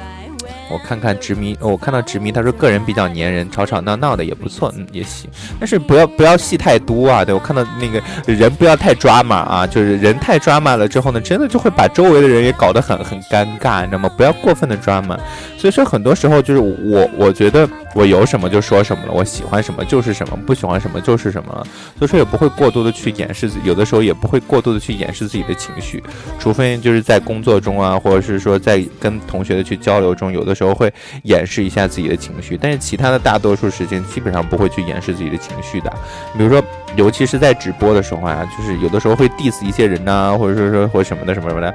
[0.68, 7.24] 我看看执迷，我看到执迷，他说个人比较粘人，吵吵闹闹的也不错，嗯，也行，但是不要不要戏太多啊。
[7.24, 14.10] 对我看到那个人不要太抓马啊，就是人太抓马了之后呢，真的就会把周围的人也搞得很很尴尬，你知道吗？
[14.16, 15.16] 不要过分的抓马。
[15.56, 21.64] 所以说很多时候就是我我觉得我有什么就说什么了，我喜欢什么就是什么，不喜欢什么就是什么了。
[21.96, 26.02] 所以说也不会过多的去掩饰，有的时候也不会过度的去掩饰自己的情绪，
[26.40, 30.55] 除非就是在工作中啊，或者是说在跟同学的去交流中，有的。
[30.56, 30.92] 时候会
[31.22, 35.92] 掩饰一下自己的情绪，但是其他的大多数时间基本上不会去掩饰自己的情绪的。
[36.36, 36.60] 比如说，
[36.96, 41.74] 尤其是在直播的时候啊，就是有的时候会 diss 一些人呐、或者说说或什么的什么什么的。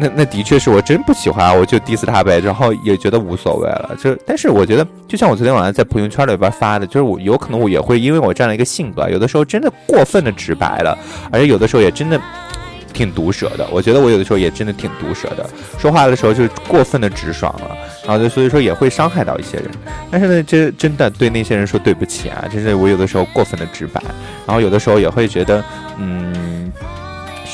[0.00, 3.96] 那那的确是我真不喜欢，我就 diss 他呗，然后也觉得无所谓了。
[4.00, 10.96] 就但是我觉得，就像我昨天晚上在朋友圈里边发的，就是我有可能我也会因为我这样的一个性格，有的时候真的过分的直白了，
[11.32, 12.20] 而且有的时候也真的
[12.92, 13.66] 挺毒舌的。
[13.70, 17.76] 我觉得我有的时候也真的挺毒舌的，说话的时候就过分的直爽了，
[18.06, 19.70] 然后就所以说也会伤害到一些人。
[20.10, 24.02] 但是呢，这真的对那些人说对不起啊，就是我有的时候过分的直白，
[24.46, 25.64] 然后有的时候也会觉得，
[25.98, 26.72] 嗯。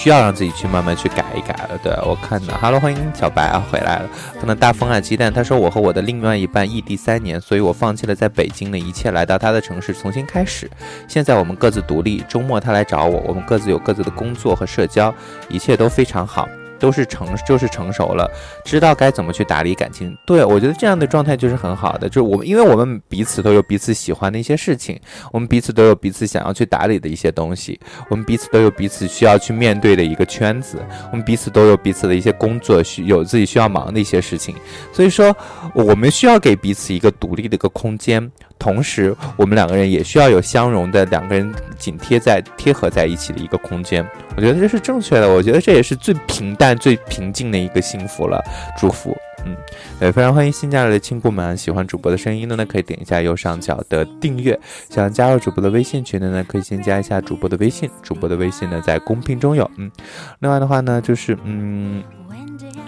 [0.05, 1.81] 需要让自己去慢慢去改一改了。
[1.83, 4.11] 对我看到，Hello，欢迎小白啊回来了。
[4.35, 10.71] 看到大风啊鸡蛋，他说我和我的另外一半异地三年，所以我放弃了在北京的一切，来到他的城市重新开始。
[11.09, 15.15] 现在我们各自独立，周末他来找我，我们各自有各自的工作和社交，
[15.49, 16.47] 一切都非常好。
[16.85, 18.30] 都是成就是成熟了，
[18.62, 20.14] 知道该怎么去打理感情。
[20.26, 25.01] 对我觉得这样的状态就是很好的，就是我们因为我们彼此都有彼此喜欢的一些事情，
[25.32, 27.80] 我们彼此都有彼此想要去打理的一些东西，
[28.11, 30.76] 我们彼此都有彼此需要去面对的一个圈子，
[31.11, 34.55] 我们彼此都有彼此的一些工作需有自己需要忙的一些事情，
[34.93, 35.35] 所以说
[35.74, 38.30] 我们需要给彼此一个独立的一个空间。
[38.59, 44.07] 同时，我们两个人也需要有相容的两个人紧贴在贴合在一起的一个空间。
[44.37, 48.43] 我觉得这是正确的，我觉得这也是最平淡、最平静的一个幸福了。
[48.79, 49.55] 祝福，嗯，
[50.01, 54.59] 对，非常欢迎新加入的亲故们，喜欢主播的声音的呢，可以点一下右上角的订阅。
[54.89, 59.71] 想加入主播的微信群的呢，可以先加一下主播的微信，主播的微信呢在公屏中有。
[59.77, 59.91] 嗯，
[60.39, 62.03] 另外的话呢，就是嗯。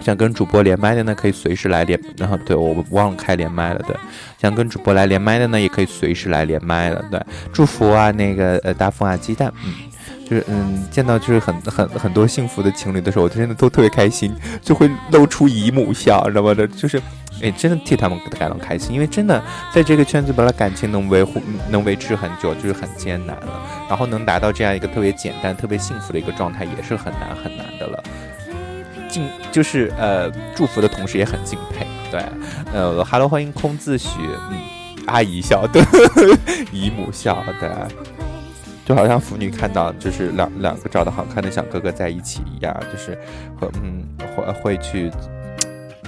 [0.07, 1.99] 想跟主播连麦的呢，可以随时来连。
[2.17, 3.93] 然后对我忘了开连麦了，对。
[4.41, 7.21] 想跟主播来连麦的呢，也可以随时来连麦了，对。
[7.51, 9.73] 祝福啊，那个呃大风啊鸡蛋，嗯，
[10.25, 16.53] 就是嗯见到就是很很很多幸福的情侣的时候，我真的都特别开心，就会露出姨母笑，知道吗？
[16.53, 17.01] 的，就是
[17.43, 19.43] 哎真的替他们感到开心，因为真的
[19.73, 28.01] 在这个圈子，本来感情能维护能维持很久就是很艰难了，然后能达到这样一个特别简单、特别幸福的一个状态，也是很难很难的了。
[29.09, 32.23] 敬就是呃祝福的同时也很敬佩，对，
[32.73, 34.09] 呃，Hello，欢迎空自许，
[34.51, 34.57] 嗯，
[35.07, 35.81] 阿姨笑，的，
[36.71, 37.87] 姨母笑，的，
[38.85, 43.17] 就好像腐女看到就是两两个长得好看的小哥哥在一起一样，就是
[43.59, 44.03] 会嗯
[44.35, 45.11] 会会去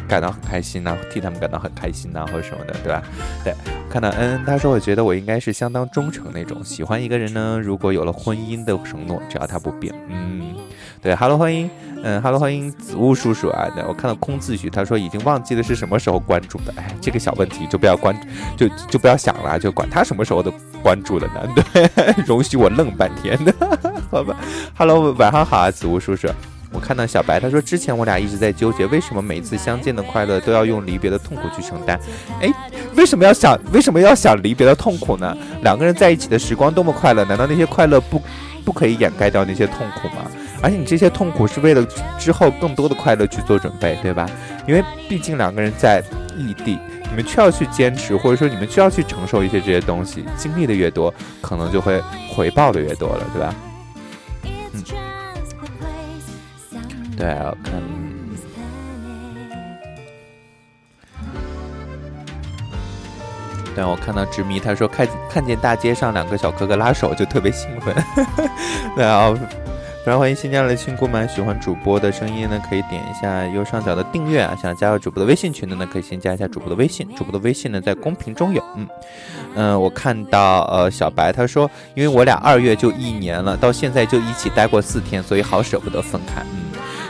[0.10, 3.02] 感到很开心呐，替他们感到很开心呐，或者什么的，对吧？
[3.44, 3.54] 对，
[3.90, 10.56] 看到嗯，他说我觉得我应该是相当忠诚那种，喜欢一个人呢，如果有了婚姻的承诺，只要他不变，嗯，
[11.02, 11.70] 对，Hello，欢迎。
[12.02, 13.68] 嗯哈喽，欢迎子物叔叔啊！
[13.76, 16.74] 对我看到空自许，他说已经忘记了是什么时候关注的。
[16.78, 18.18] 哎，这个小问题就不要关，
[18.56, 20.50] 就就不要想了，就管他什么时候的
[20.82, 21.46] 关注的呢？
[21.74, 21.90] 对，
[22.26, 23.54] 容许我愣半天的，
[24.10, 24.34] 好吧
[24.74, 26.30] 哈喽，晚上好啊，子物叔叔。
[26.72, 32.00] 我看到小白，他说之前我俩一直在纠结，为什么每次相见的快乐都要用离别的痛苦去承担？
[32.42, 32.50] 哎，
[32.96, 35.36] 为什么要想为什么要想离别的痛苦呢？
[35.62, 38.22] 两个人在一起的时光多么快乐，难道那些快乐不
[38.64, 40.30] 不可以掩盖掉那些痛苦吗？
[40.62, 41.86] 而且你这些痛苦是为了
[42.20, 44.30] 之后更多的快乐去做准备，对吧？
[44.68, 46.04] 因为毕竟两个人在
[46.38, 46.78] 异地，
[47.10, 52.02] 你们需要去坚持，或者说你们需要去承受一些这些东西，经历的越多，可能就会
[52.36, 53.56] 回报的越多了，对吧？
[54.74, 54.84] 嗯，
[57.20, 57.74] 对，我看，
[63.76, 67.94] 但，我看到执迷他说看看见大街上两个小哥哥拉手就特别兴奋，
[68.96, 69.38] 对啊。
[70.06, 74.58] 非常欢迎新加入的亲姑们，喜欢主播的声音呢，可以点一下右上角的订阅啊。
[74.60, 78.64] 想加入主播的微信群的呢，可以先加一下主播的微信，主播的微信呢在公屏中有。
[78.78, 78.88] 嗯
[79.56, 86.42] 嗯，我看到呃小白他说，因为我俩二月就一年了，到现在就一起待过四天，所以好舍不得分开。
[86.44, 86.69] 嗯。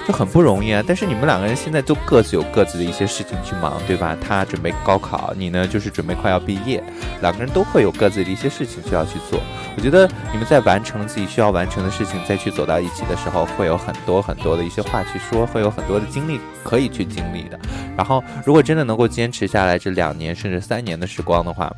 [0.09, 0.83] 就很不容易啊！
[0.87, 4.17] 但是你们两个人现在都各自有各自的一些事情去忙，对吧？
[4.19, 6.83] 他准备高考，你呢就是准备快要毕业，
[7.21, 9.39] 两个人都会有各自的一些事情需要去做。
[9.77, 17.59] 我觉得你们在完成自己需要完成的事情，再去走到一起的时候，会有很多很多的一些话去说，会有很多的经历可以去经历的。
[17.95, 21.71] 然后，如果真的能够坚持下来这两年甚至三年的时光的话，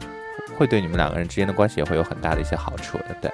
[0.61, 3.05] 会对你们两个人之间的关系也会有很大的一些好处的。
[3.19, 3.31] 对，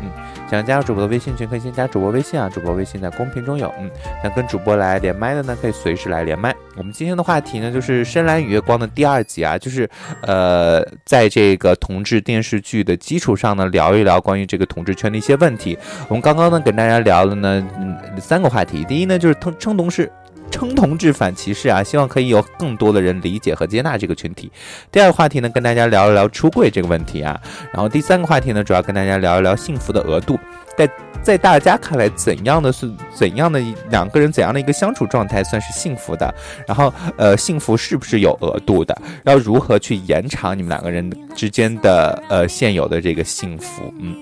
[0.00, 0.10] 嗯。
[0.50, 3.72] 想加入主播的微信群，可以先加主播微信啊，主播微信在公屏中有。
[3.78, 3.88] 嗯，
[4.20, 6.52] 想跟主播来连麦的呢，可以随时来连麦。
[6.76, 9.88] 我们今天的话题呢，就是《深蓝与月光》的第二集啊，就是
[10.22, 15.78] 呃，在这个同志电视剧的基础上呢，聊一聊关于这个同志圈的一些问题。
[16.08, 18.82] 我们刚刚呢，跟大家聊了呢，嗯，三个话题。
[18.84, 20.10] 第一呢，就是称称同事。
[20.50, 24.50] 称同志反歧视啊，希望可以有更多的人理解和接纳这个群体。
[24.90, 27.40] 第二个话题呢，跟大家聊一聊出柜这个问题啊。
[27.72, 30.38] 然后第三个话题呢，主要跟大家聊一聊幸福的额度，
[30.76, 30.90] 在
[31.22, 36.34] 在大家看来，怎样的是怎样的两个人怎样的一个相处状态算是幸福的？
[36.66, 38.96] 然后呃，幸福是不是有额度的？
[39.24, 43.92] 要如何去延长你们两个人之间的呃现有的这个幸福？
[44.00, 44.16] 嗯。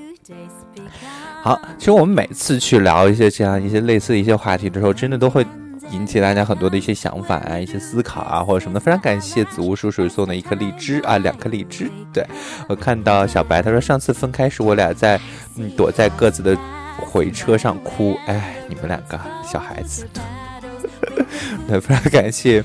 [1.40, 5.46] 好，其实我们每次去聊一些这样一些类似的一些话题的时候，真的都会
[5.90, 8.80] 引起大家很多的一些想法啊、一些思考啊，或者什么的。
[8.80, 11.90] 非常感谢子屋叔叔送的一颗荔枝啊，两颗荔枝。
[12.12, 12.24] 对
[12.68, 15.20] 我看到小白他说上次分开时我俩在
[15.56, 16.56] 嗯躲在各自的
[16.98, 20.06] 回车上哭，哎，你们两个小孩子。
[21.68, 22.62] 对，非常感谢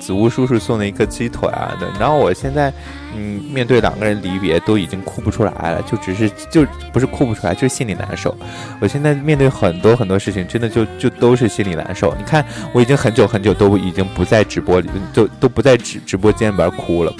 [0.00, 1.76] 子屋叔叔送的一颗鸡腿啊！
[1.78, 2.72] 对，然后我现在，
[3.14, 8.34] 嗯，面对两个人离别，都已经哭不出来了，就只是就不是哭不出来，就是心里难受。
[8.80, 12.14] 我现在面对很多很多事情，真的就就都是心里难受。
[12.18, 17.12] 你看，我已经很久很久都已经不在直播里，就都不在直直播间里边哭了。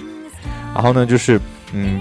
[0.74, 1.38] 然后呢，就是
[1.72, 2.00] 嗯，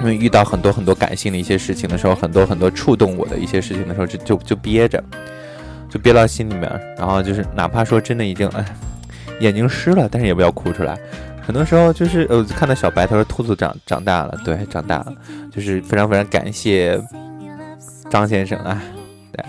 [0.00, 5.02] 因为遇到很多很多感性的一些事情的时候，很多很多触动我的一些事情的时候，就就就憋着。
[5.92, 8.64] 就憋到心里面，然后就是哪怕说真的已经哎，
[9.40, 10.98] 眼睛湿了，但是也不要哭出来。
[11.42, 15.12] 很多时候就是呃，看到小白，他说兔子长长大了，对，长大了，
[15.50, 17.00] 就是非常非常感谢
[18.08, 18.80] 张先生啊，
[19.32, 19.44] 对，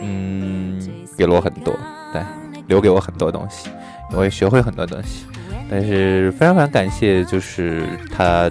[0.00, 0.78] 嗯，
[1.16, 1.74] 给了我很多，
[2.12, 2.20] 对，
[2.66, 3.70] 留给我很多东西，
[4.12, 5.24] 我也学会很多东西，
[5.70, 7.84] 但是非常非常感谢，就是
[8.14, 8.50] 他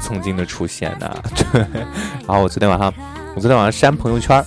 [0.00, 1.14] 曾经的出现呐，
[1.52, 1.60] 对，
[2.26, 2.90] 然后我昨天晚上，
[3.34, 4.42] 我昨天晚上删朋友圈。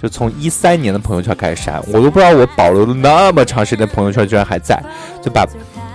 [0.00, 4.80] 就从一三年的朋友圈开始删，我都不知道我保留了那么长时间朋友圈居然还在，
[5.20, 5.44] 就把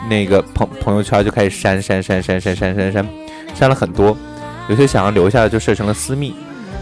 [0.10, 3.10] 那个朋朋友圈就开始删删删删删删删删，
[3.56, 4.18] 删了很多，
[4.68, 6.36] 有些想要留下的就设成了私密，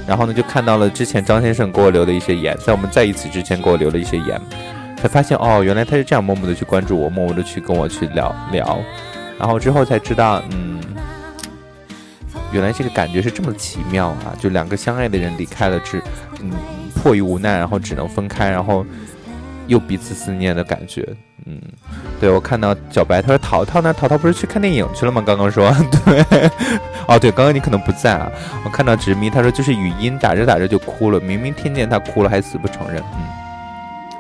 [0.08, 4.42] 然后呢就看到了之前张先生给我留的一些言，在我们在一起之前给我留了一些言，
[4.98, 8.80] 才发现哦原来他是这样默默的去关注我，默默的去跟我去聊聊，
[9.38, 10.80] 然后之后才知道嗯，
[12.52, 16.02] 原来这个感觉是这么奇妙啊，就两个相爱的人离开了之
[16.42, 16.52] 嗯。
[17.02, 18.86] 迫于无奈，然后只能分开，然后
[19.68, 21.08] 又彼此思念的感觉。
[21.46, 21.60] 嗯，
[22.20, 23.92] 对我看到小白，他说淘淘呢？
[23.92, 25.24] 淘淘不是去看电影去了吗？
[25.26, 25.76] 刚刚说
[26.06, 26.22] 对，
[27.08, 28.32] 哦对，刚刚你可能不在啊。
[28.64, 33.02] 我看到直迷，他说就是语音打着打着就哭了，明明听见他哭了还死不承认。
[33.16, 33.26] 嗯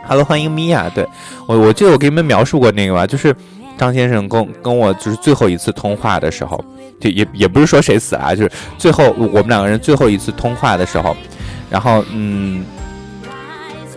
[0.08, 0.90] ，Hello，欢迎米娅。
[0.90, 1.08] 对
[1.48, 3.36] 我，我记得我给你们描述过那个吧，就是
[3.78, 6.60] 张先生跟跟我就是最后一次通话的时候，
[7.00, 11.16] 就也也不是说谁死啊，就是最后我们两个人最后一次通话的时候。
[11.72, 12.66] 然后，嗯，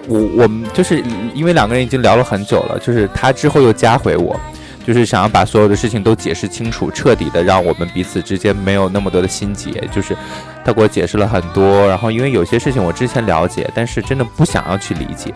[0.07, 1.03] 我我们就是
[1.35, 4.39] 因为两个人已经聊了很久了，就是他之后又加回我，
[4.87, 9.72] 就是想要把所有的事情都解释清楚，彻底的让我们彼此之间没有那么多的心结。
[9.91, 10.16] 就是
[10.64, 15.35] 他给我解释了很多，然后因为有些事情我之前了解，但是真的不想要去理解，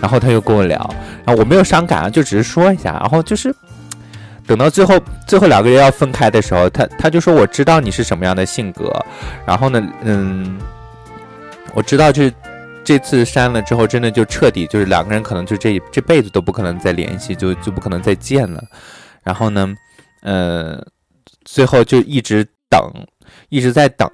[0.00, 0.78] 然后他又跟我聊，
[1.26, 3.54] 然后我没有伤感啊，就只是说一下，然后就是
[4.46, 8.90] 等到最后最后两个人要分开的时候，他他就说我知道你是什么样的性格，
[9.44, 10.58] 然后呢，嗯。
[11.74, 12.32] 我知道，这
[12.84, 18.62] 这次删了之后，真的就彻底，就是两个人可能就这这辈子都不可能再联系，就就不可能再见了。
[19.22, 19.74] 然后呢，
[20.22, 20.80] 呃，
[21.44, 22.80] 最后就一直等，
[23.48, 24.08] 一直在等，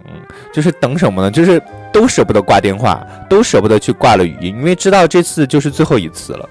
[0.53, 1.31] 就是等什么呢？
[1.31, 1.61] 就是
[1.93, 6.49] 都舍不得挂电话，都舍不得去挂了语音，因为知道这次就是最后一次了。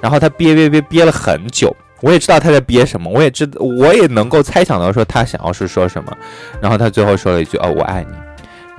[0.00, 6.12] 然后他憋憋憋憋了很久，我也知道他在憋什么，我也知，我也能够猜想到说他想要是说什么。
[6.60, 8.16] 然后他最后说了一句：“哦，我爱你。”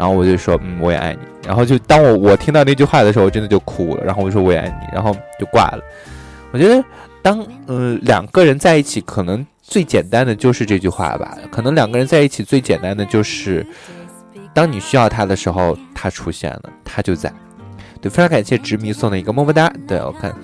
[0.03, 1.19] 然后我就说，嗯，我也爱你。
[1.47, 4.03] 然后就当我我听到那句话的时候，我真的就哭了。
[4.03, 5.79] 然后我就说我也爱你，然后就挂了。
[6.51, 6.83] 我觉得，
[7.21, 11.37] 当呃两个人在一起，可能最简单的就是这句话吧。
[11.49, 13.65] 可能两个人在一起最简单的就是，
[14.53, 17.31] 当你需要他的时候，他出现了，他就在。
[18.01, 19.71] 对，非常感谢执迷送的一个么么哒。
[19.87, 20.35] 对我看。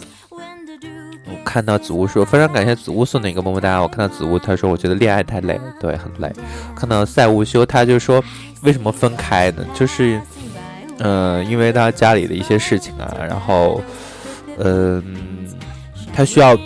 [1.32, 3.80] 我看到子屋说非常感谢子屋送的一个么么哒。
[3.80, 6.32] 我看到子屋他说我觉得恋爱太累，对，很累。
[6.76, 8.24] 看到赛无休他就说
[8.62, 9.66] 为什么分开呢？
[9.74, 10.22] 就是，
[11.00, 13.82] 嗯，因为他家里的一些事情啊，然后，
[14.58, 15.04] 嗯，
[16.14, 16.58] 他需要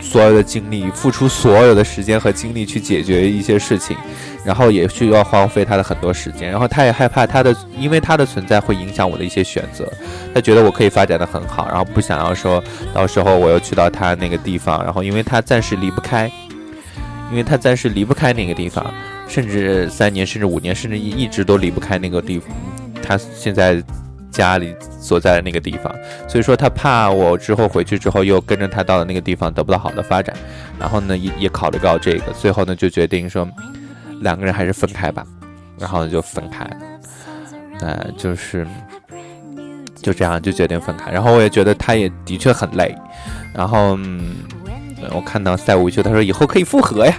[0.00, 3.96] 所有的精力，付出所有的时间和精力去解决一些事情。
[4.44, 9.86] 然后也需要荒废他的很多时间，然后他也害怕他的，因为他的存在会影响我的一些选择。
[10.32, 12.62] 他觉得我可以发展的很好，然后不想要说
[12.94, 16.30] 到时候我又去到他那个地方，然后因为他暂时离不开，
[17.30, 18.86] 因为他暂时离不开那个地方，
[19.28, 22.48] 甚至三年，甚至五年，甚至一一直都离不开那个地方。
[23.02, 23.80] 他现在
[24.30, 25.94] 家里所在的那个地方，
[26.26, 30.34] 所以说他怕我之后回去之后又跟着他到了那个地方得不到好的发展，
[30.80, 33.46] 然后呢也也考虑到这个，最后呢就决定说。
[34.20, 35.24] 两个人还是分开吧，
[35.78, 36.68] 然后就分开，
[37.78, 38.66] 呃，就是
[39.94, 41.12] 就这样就决定分开。
[41.12, 42.92] 然后我也觉得他也的确很累。
[43.54, 44.34] 然后嗯，
[45.14, 47.16] 我看到赛无休他说以后可以复合呀，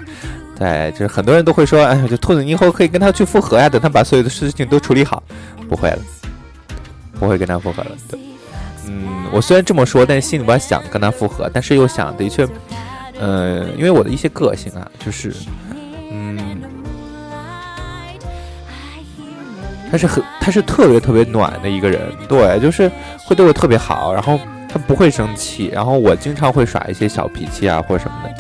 [0.60, 5.24] 对，就是很多人都会说，哎呀，就兔子你以后可以跟他去复合呀，等他把所有的事情都处理好。
[5.70, 5.99] 不会了，
[7.20, 7.91] 不会跟他复合了。
[8.10, 8.20] 对，
[8.88, 12.45] 嗯，我虽然这么说，但是心里边想跟他复合，但是又想的确，
[13.20, 15.34] 呃，因为我的一些个性啊，就是
[16.12, 16.57] 嗯。
[19.91, 22.91] 他是很他是特别特别暖的一个人，对，就是
[23.26, 24.39] 会对我特别好，然后
[24.72, 28.36] 他不会生气，然后我经常会耍一些小脾气啊或者什么的，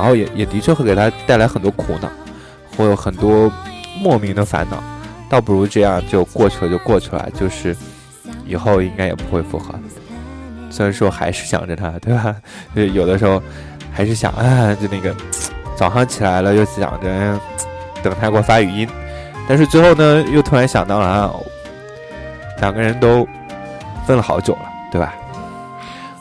[0.00, 2.08] 然后也也的确会给他带来很多苦恼，
[2.74, 3.52] 会有很多
[4.00, 4.82] 莫名的烦恼，
[5.28, 7.76] 倒不如这样就过去了就过去了，就是
[8.46, 9.74] 以后应该也不会复合。
[10.70, 12.34] 虽然说还是想着他，对吧？
[12.74, 13.42] 就 有的时候
[13.92, 15.14] 还是想啊，就那个
[15.76, 17.38] 早上起来了又想着
[18.02, 18.88] 等他给我发语音，
[19.46, 21.30] 但是最后呢又突然想到了啊，
[22.60, 23.28] 两个人都
[24.06, 25.12] 分了好久了，对吧？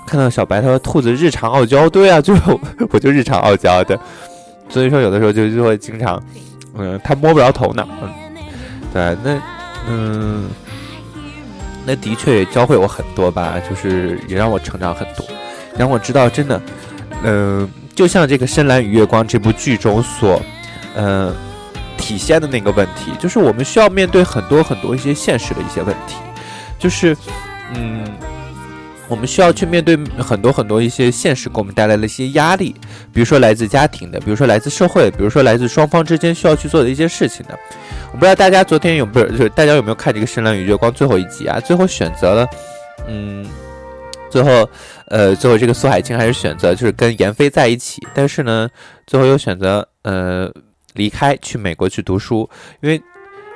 [0.10, 2.34] 看到小白他说兔子日常傲娇，对啊，就
[2.92, 3.98] 我就日常傲娇的，
[4.68, 6.22] 所以说有的时候就就会经常，
[6.76, 8.10] 嗯，他摸不着头脑，嗯，
[8.92, 9.42] 对，那
[9.88, 10.50] 嗯。
[11.86, 15.26] 那的确也教会我很多吧，就是也让我成长很多，
[15.76, 16.62] 让我知道真的，
[17.24, 20.40] 嗯，就像这个《深蓝与月光》这部剧中所，
[20.96, 21.34] 嗯，
[21.98, 26.18] 体现的那个问题，就是我们需要面对很多很多一些现实的一些问题，
[26.78, 27.18] 就是，
[27.74, 28.04] 嗯，
[29.10, 32.74] 我们需要去面对很多很多一些现实给我们带来的一些压力，
[33.12, 37.58] 比如说来自家庭的，比如说来自社会，比如说来自双方之间需要去做的一些事情的。
[38.12, 41.60] 我不知道大家昨天有不是就是大家有没有看这个《深蓝与月光》最后一集啊？
[41.60, 42.48] 最后选择了，
[43.08, 43.46] 嗯，
[44.30, 44.70] 最后
[45.08, 48.70] 呃，最后这个苏海清还是选择就是跟闫飞在一起，但是呢，
[49.08, 50.52] 最后又选择呃
[50.94, 52.50] 离开去美国去读书，
[52.82, 53.02] 因为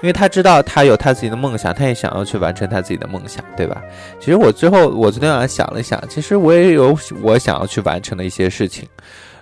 [0.04, 3.82] 因为他知道他有他自己的梦想，他也想要去完成他自己的梦想，对吧？
[4.20, 8.86] 其实我最后我昨天晚上想了想，其实我也有我想要去完成的一些事情。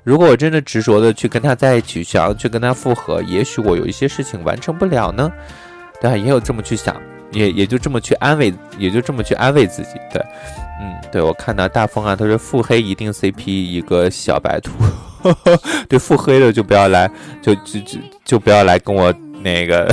[0.03, 5.31] 如果我真的执着的去跟他在一起，想要去跟他复合，也许我有一些事情完成不了呢，
[5.99, 6.15] 对吧？
[6.15, 6.95] 也有这么去想，
[7.31, 9.93] 也也就这么去安慰，也就这么去安慰自己。
[10.13, 10.21] 对，
[10.79, 14.71] 嗯，对我看到大风啊，他说腹黑一定 CP 一个小白兔，
[15.89, 17.09] 对，腹黑的就不要来，
[17.41, 19.91] 就就就就不要来跟我那个。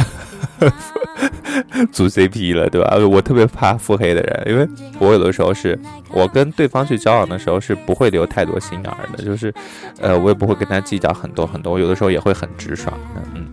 [1.92, 2.96] 组 CP 了，对吧？
[2.96, 5.78] 我特别怕腹黑的人，因为我有的时候是
[6.10, 8.84] 我跟对方去交往的时候是不会留太多心眼
[9.16, 9.52] 的，就是，
[10.00, 13.46] 呃，我也不会跟他计较很多很多，我有的时候也会很直爽的，嗯。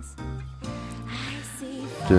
[2.08, 2.18] 对，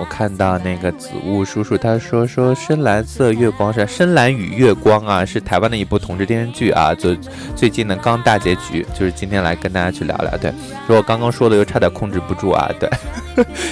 [0.00, 7.14] 我看到那个子雾叔叔他说说深蓝色月光是深蓝与月光啊，是台湾的一部同志电视剧啊，就
[7.54, 10.34] 最近呢刚大结局，就是今天来跟大家去聊聊。
[10.38, 10.50] 对，
[10.86, 12.88] 说我刚刚说的又差点控制不住啊，对，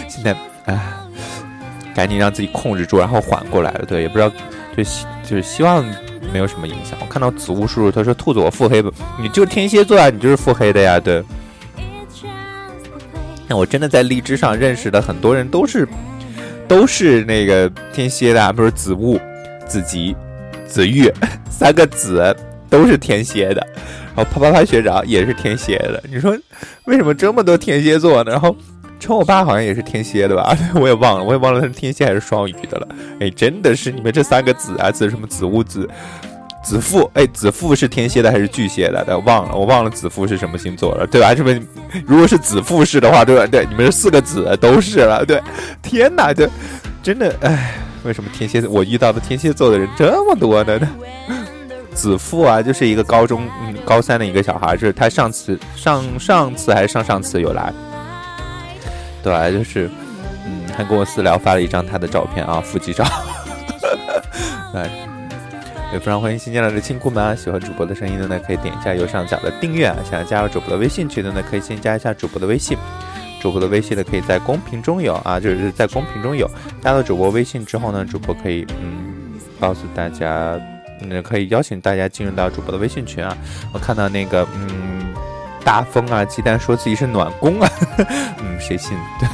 [0.07, 1.01] 现在啊，
[1.95, 3.87] 赶紧让自己控制住，然后缓过来了。
[3.87, 4.31] 对，也不知道，
[4.77, 5.83] 就希就是希望
[6.31, 6.99] 没有什么影响。
[7.01, 8.93] 我看到子雾叔叔他说兔子我腹黑不？
[9.19, 11.25] 你就天蝎座啊，你就是腹黑的呀，对。
[13.51, 15.89] 那我真的在荔枝上认识的很多人都是，
[16.69, 19.19] 都是那个天蝎的，不是子雾、
[19.67, 20.15] 子吉、
[20.67, 21.11] 子玉
[21.51, 22.37] 三个子
[22.71, 23.67] 都是天蝎的，
[24.15, 26.03] 然后啪啪啪学长也是天蝎的。
[26.09, 26.37] 你说
[26.85, 28.31] 为什么这么多天蝎座呢？
[28.31, 28.55] 然后
[29.01, 30.57] 陈我爸好像也是天蝎的吧？
[30.77, 32.89] 我也忘了，我也忘了他是天蝎还是双鱼的了。
[33.21, 35.89] 哎，真的是你们这三个子啊，子什么子物子。
[36.69, 39.03] 子父，哎，子父是天蝎的还是巨蟹的？
[39.17, 41.35] 我忘了，我忘了子父是什么星座了，对吧？
[41.35, 41.63] 是不是？
[42.07, 43.47] 如果是子父是的话，对吧？
[43.47, 45.43] 对，你们是四个子都是了，对。
[45.81, 46.47] 天哪，这
[47.03, 47.73] 真的，哎，
[48.05, 50.79] 为什么天蝎我遇到的天蝎座的人这么多呢？
[51.95, 57.73] 子父啊，就是一个高中嗯高三的一个小孩，就是他上次上上次还是上上次有来，
[59.23, 59.91] 对，就是
[60.45, 63.07] 嗯，还跟我私聊发了一张他的照片啊，腹肌照，
[64.75, 64.91] 哎。
[65.93, 67.35] 也非常欢迎新进来的亲故们啊！
[67.35, 69.97] 喜欢主播的声音的呢，可以点一下右上角的订阅啊。
[70.09, 72.77] 想要加入主播的微信群的呢，可以先加一下主播的微信。
[73.41, 76.49] 主播的微信呢，可以在公屏中有啊，就是在公屏中有。
[76.83, 80.61] 加了主播微信之后呢，主播可以嗯告诉大家，
[81.01, 83.35] 嗯可以邀请大家进入到主播的微信群啊。
[83.73, 85.07] 我看到那个嗯
[85.65, 87.71] 大风啊，鸡蛋说自己是暖宫啊，
[88.45, 88.95] 嗯谁信？
[89.19, 89.29] 对，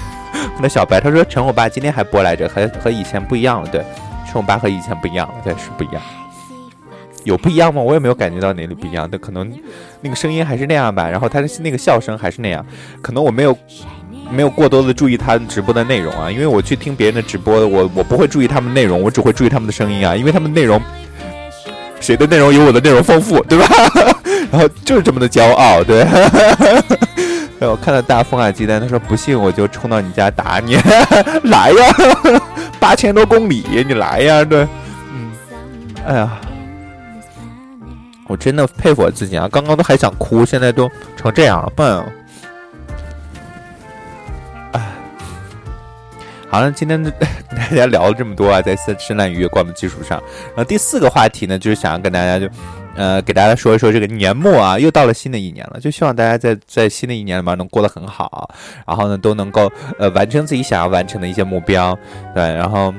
[0.61, 3.69] 那小白他说陈我爸今天还播来着，和和以前不一样了。
[3.71, 3.85] 对，
[4.25, 6.01] 陈我爸和以前不一样了，对是不一样。
[7.25, 7.83] 有不一样吗？
[7.83, 9.51] 我也没有感觉到哪里不一样，但可能
[10.01, 11.09] 那个声音还是那样吧。
[11.09, 12.65] 然后他的那个笑声还是那样，
[13.03, 13.57] 可能我没有
[14.31, 20.81] 没有过多的注意他直播的内容啊，因为我去听别人的直播，我我不会注意他们内容，我只会注意他们的声音啊，因为他们内容
[22.01, 23.67] 谁的内容有我的内容丰富，对吧？
[24.53, 26.03] 然后就是这么的骄傲，对。
[27.61, 30.77] 哎 我看到大风啊鸡蛋，他说不信我就冲到你家打你，
[31.49, 32.41] 来呀，
[32.79, 34.67] 八千多公里，你来呀，对，
[35.13, 35.33] 嗯，
[36.07, 36.31] 哎呀。
[38.27, 39.49] 我真的佩服我自己啊！
[39.51, 42.05] 刚刚都还想哭，现在都成这样了，笨。
[44.73, 44.81] 哎，
[46.49, 47.03] 好了，今天
[47.55, 52.49] 大家聊了这么多啊，在深深蓝与月光的基础上，然后第四个话题呢，就是想要跟大家就
[52.97, 58.49] 呃，给大家说一说这个年末啊，又到了新的一年了，就希望大家在在新的一年里面能过得很好，
[58.87, 61.99] 然后呢，都能够呃完成自己想要完成的一些目标，
[62.35, 62.95] 对，然后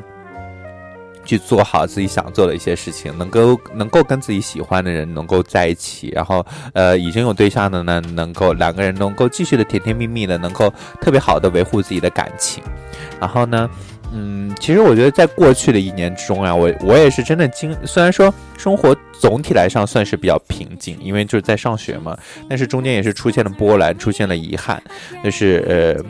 [1.26, 10.72] 去做好自己想做的一些事情，能够能够跟自己喜欢的人能够在一起，然后呃已经有对象的呢，能够两个人能够继续的甜甜蜜蜜的，能够
[11.02, 12.64] 特别好的维护自己的感情，
[13.20, 13.70] 然后呢。
[14.18, 22.18] 嗯，其实我觉得在过去的一年之中啊，我我也是真的经，虽然说生活总体来上算是比较平静，因为就是在上学嘛，
[22.48, 24.82] 但是中间也是出现了波澜，出现了遗憾，
[25.22, 26.06] 就是呃，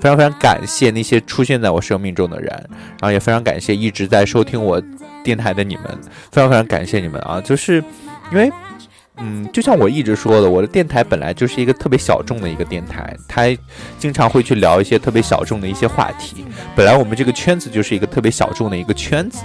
[0.00, 4.82] 非常非常感谢那些出现在我生命中的人，然后也非常感谢一直在收听我
[5.22, 5.84] 电台的你们，
[6.32, 7.82] 非常非常感谢你们啊，就是
[8.32, 8.50] 因为。
[9.22, 13.42] 嗯，就像我一直说的，我的电台本来就是一个特别小众的一个电台，它
[13.98, 16.42] 经常会去聊一些特别小众的一些话题。
[16.74, 19.44] 本来我们这个圈子就是一个特别小众的一个圈子，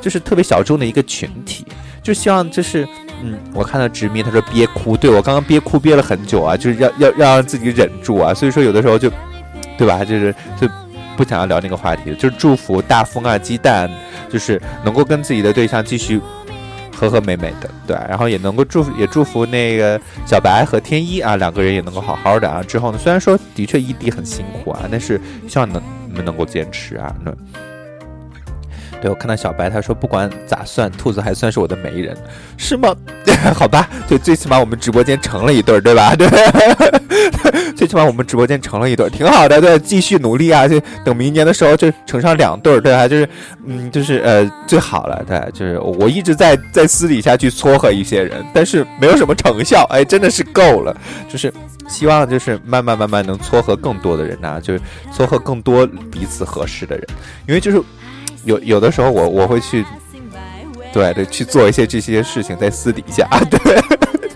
[0.00, 1.66] 就是特别小众的一个群体。
[2.04, 2.86] 就希望就是，
[3.20, 8.32] 嗯，我看到执迷他说憋哭，对我刚刚憋哭憋了很久啊，就是要要要让自己忍住啊。
[8.32, 9.10] 所以说有的时候就，
[9.78, 10.04] 对吧？
[10.04, 10.68] 就是就
[11.16, 13.90] 不想要聊那个话题，就是祝福大风啊鸡蛋，
[14.30, 16.20] 就是能够跟自己的对象继续。
[16.98, 22.62] 和和美美的，对，然后也能够祝福，也祝福那个小白和天一啊，两个人也能够好好的啊。
[22.62, 27.14] 之后呢，虽然说的确异地很辛苦啊，但是希望能你们能够坚持啊。
[27.22, 27.30] 那。
[29.00, 32.16] 对我看到小白，他说不管咋算，兔子还算是我的媒人，
[32.56, 32.94] 是吗？
[33.54, 36.14] 好吧，就最起码我们直播间成了一对儿，对吧？
[36.16, 36.26] 对，
[37.76, 39.60] 最起码我们直播间成了一对儿，挺好的。
[39.60, 40.66] 对，继续努力啊！
[40.66, 43.06] 就等明年的时候就成上两对儿，对吧？
[43.06, 43.28] 就是，
[43.66, 45.22] 嗯，就是呃，最好了。
[45.26, 49.86] 对，就是我一直在在私底下去撮合一些人，但是没有什么成效。
[49.90, 50.96] 哎，真的是够了。
[51.28, 51.52] 就是
[51.88, 54.80] 希望就是慢慢慢慢能撮合更多的人呐，就是
[55.12, 57.06] 撮合更多彼此合适的人，
[57.46, 57.82] 因为就是。
[58.46, 59.84] 有有的时候我我会去，
[60.92, 63.58] 对对去做一些这些事情在私底下， 对，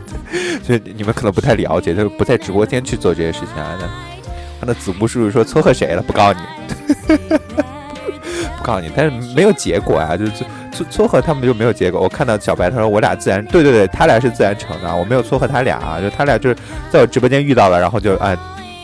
[0.63, 3.79] 所以你们可能不太了解，就是不在直播间去做这些事情啊。
[3.81, 6.03] 那那子木叔叔说撮合谁了？
[6.03, 7.17] 不告诉你，
[8.59, 10.33] 不告诉你，但是没有结果啊，就是
[10.73, 12.01] 撮撮合他们就没有结果。
[12.01, 16.57] 我看到小白他说我俩自然，对对对，他俩是自然成的，我没有撮合他俩啊，就他俩就是
[16.91, 18.37] 在我直播间遇到了，然后就哎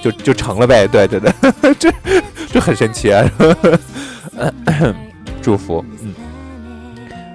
[0.03, 1.93] 就就成了呗，对对对，这
[2.53, 3.29] 这很神奇啊。
[5.47, 6.13] 祝福，嗯，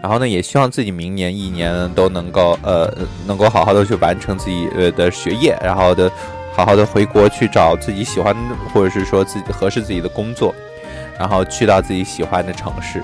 [0.03, 2.93] 然后呢，也希望自己明年一年都能够，呃，
[3.25, 6.11] 能够好好的去完成自己呃的学业，然后的，
[6.53, 8.35] 好好的回国去找自己喜欢
[8.73, 10.53] 或者是说自己合适自己的工作，
[11.17, 13.01] 然后去到自己喜欢的城市，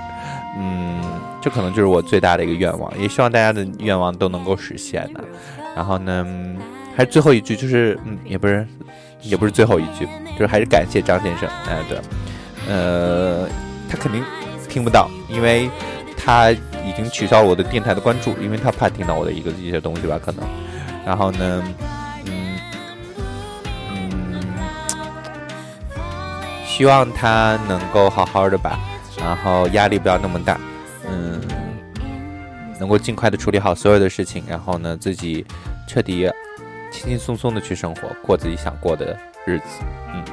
[0.57, 0.99] 嗯，
[1.41, 5.21] 这可能就是我最大的一个愿望，也希望大家的愿望都能够实现呢。
[5.73, 6.27] 然后呢，
[6.97, 8.67] 还是最后一句，就是嗯，也不是，
[9.21, 11.97] 也不是最后一句，就是还是感谢张先生，哎，对，
[12.67, 13.47] 呃，
[13.89, 14.21] 他肯定。
[14.69, 15.69] 听不到，因为
[16.15, 20.47] 他已经取消了我的电台的关注，因为他怕听到我的一个一些东西吧，可能。
[21.05, 21.63] 然后呢，
[22.25, 22.59] 嗯
[23.91, 24.41] 嗯，
[26.65, 28.79] 希望他能够好好的吧，
[29.17, 30.59] 然后压力不要那么大，
[31.09, 31.41] 嗯，
[32.79, 35.45] 能够尽快的处理好所有的事情，然后呢，自己
[35.87, 36.29] 彻底
[36.91, 39.65] 轻轻松松的去生活，过自己想过的日子，
[40.13, 40.23] 嗯。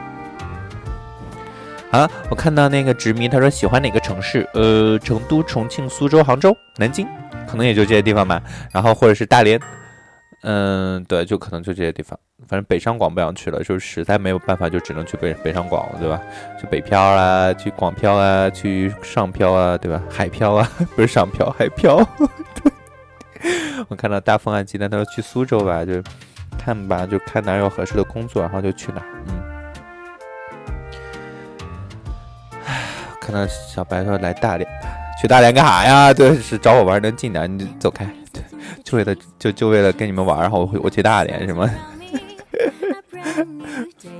[1.95, 4.45] 啊，我看到那个执迷，他说喜欢哪个城市？
[4.53, 7.07] 呃，成都、重庆、苏州、杭州、南京，
[7.47, 8.43] 可能也就这些地方吧。
[8.73, 9.61] 然后或者是大连，
[10.43, 12.19] 嗯，对，就可能就这些地方。
[12.49, 16.21] 反正北上广不想去了，就实在没有办法，就只能去北北上广了，对吧？
[16.61, 20.03] 去北漂啊，去广漂啊，去上漂啊，对吧？
[20.11, 21.97] 海漂啊， 不是上漂，海漂。
[23.87, 26.03] 我看到大风啊，鸡蛋，他说去苏州吧，就
[26.59, 29.01] 看吧，就看哪有合适的工作，然后就去哪。
[29.29, 29.54] 嗯。
[33.25, 34.69] 看到小白说来大连，
[35.21, 36.13] 去大连干啥呀？
[36.13, 38.07] 对，是找我玩能近点，你走开。
[38.33, 38.43] 对，
[38.85, 41.71] 就为了就就为了跟你们玩，然后我我去大连是吗？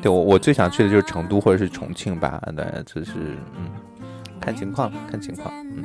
[0.01, 2.41] 对我我最想去的就是成都或者是重庆吧。
[2.57, 3.13] 对，就是
[3.57, 3.69] 嗯，
[4.41, 5.53] 看情况看情况。
[5.55, 5.83] 嗯，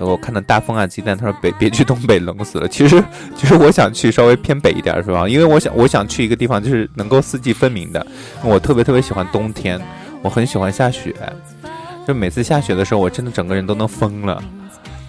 [0.00, 2.68] 我看到大风啊鸡蛋，他说别别去东北冷死了。
[2.68, 3.02] 其实
[3.34, 5.28] 其实我想去稍微偏北一点是吧？
[5.28, 8.06] 因为我想我想去一个地方就是能够四季分明的。
[8.42, 9.80] 我特别特别喜欢冬天，
[10.22, 11.14] 我很喜欢下雪。
[12.08, 14.42] 就每次下雪的时候，我真的整个人都能疯了。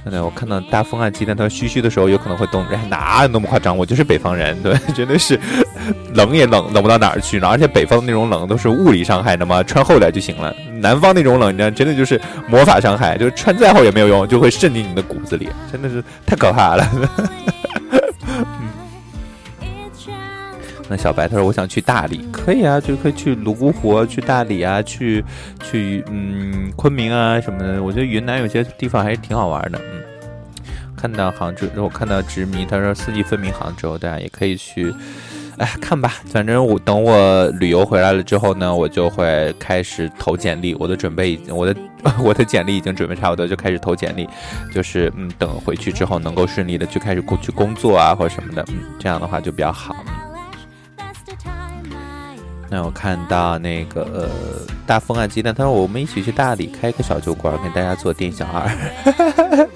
[0.03, 2.65] 真的，我看到大风啊，鸡蛋它嘘嘘的时候，有可能会冻。
[2.89, 3.77] 哪有那么夸张？
[3.77, 5.39] 我就是北方人，对， 真的是
[6.13, 7.47] 冷也冷冷不到哪儿去呢。
[7.47, 10.53] 而且北方那种冷都是物理伤害的嘛，穿厚点就行了。
[10.81, 12.19] 南方那种冷，你知道，真的就是
[12.49, 16.85] 魔法伤害，就是穿再厚也没有用，就会渗进你的骨子里，真的是太可怕了。
[20.89, 25.23] 那小白他说：“我想去大理，可以啊，就可以去泸沽湖，去大理啊，去
[25.63, 27.81] 去嗯昆明啊什么的。
[27.83, 29.79] 我觉得云南有些地方还是挺好玩的。
[29.93, 30.01] 嗯，
[30.97, 34.91] 看到杭州，我看到执迷，他说四季分明杭州，大家也可以去，
[35.57, 41.75] 哎，看吧，反正我等我旅游回来了之后呢，我就会开始投简历，我的准备已经，我的
[42.23, 44.27] 我的简历已经准备差不多，就开始投简历，
[44.73, 49.95] 就是嗯，等回去之后能够顺利的去开始工去工作啊或者什么的，嗯，这样的话就比较好。
[52.71, 54.29] 那我看到那个呃
[54.85, 59.67] 大风啊鸡蛋，他说我们一起去大理开个小酒馆，给大家做店小二。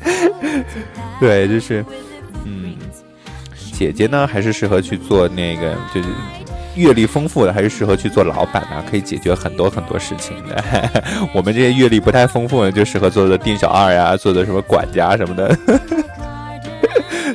[1.20, 1.84] 对，就是
[2.44, 2.74] 嗯，
[3.72, 6.08] 姐姐呢还是适合去做那个，就是
[6.74, 10.64] 阅历丰富的，还是适合去做老板啊，可以解决很多很多事情的。
[11.32, 15.56] 我们这些阅历不太丰富的，就适合做做店小二呀，做做什么管家什么的。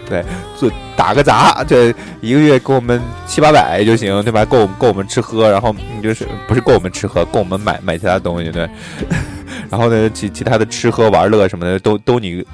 [0.08, 0.24] 对，
[0.58, 4.45] 做打个杂，这一个月给我们七八百就行，对吧？
[4.45, 8.70] 够我们够我们吃喝，然后你就是不是够我们吃喝，够我们买买其他东西，对。
[9.70, 12.45] 然后呢，其其他的吃喝玩乐什么的都都你，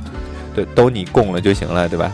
[0.56, 2.12] 对，都你供了就行了，对吧？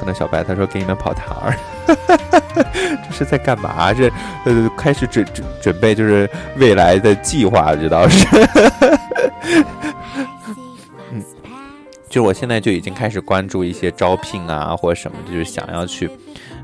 [0.00, 1.56] 可能小白他说给你们跑堂儿，
[3.08, 3.92] 这是在干嘛？
[3.92, 4.08] 这
[4.44, 8.26] 呃开始准准准备就是未来的计划，知道是。
[12.20, 16.10] 我现在就已经开始关注一些招聘啊，或者什么，就是想要去，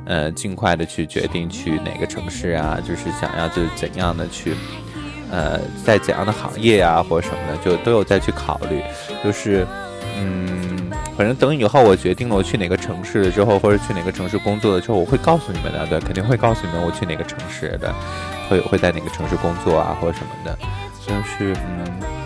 [0.05, 4.55] 呃，尽快的去决定去哪个城市啊，就是想要就是怎样的去，
[5.30, 8.82] 呃，在怎样的行业啊，或者什么的，就都有再去考虑。
[9.22, 9.66] 就是，
[10.16, 17.92] 嗯，反正等以后我决定了我去哪个城市了之后，或者去哪个城市工作了之后，我会告诉你们的，对，肯定会告诉你们我去哪个城市的，
[18.48, 20.59] 会会在哪个城市工作啊，或者什么的。
[21.07, 22.23] 但是，嗯。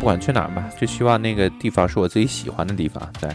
[0.00, 3.06] 不管去哪儿吧，就希望那个地方是我自己喜欢的地方。
[3.20, 3.30] 对，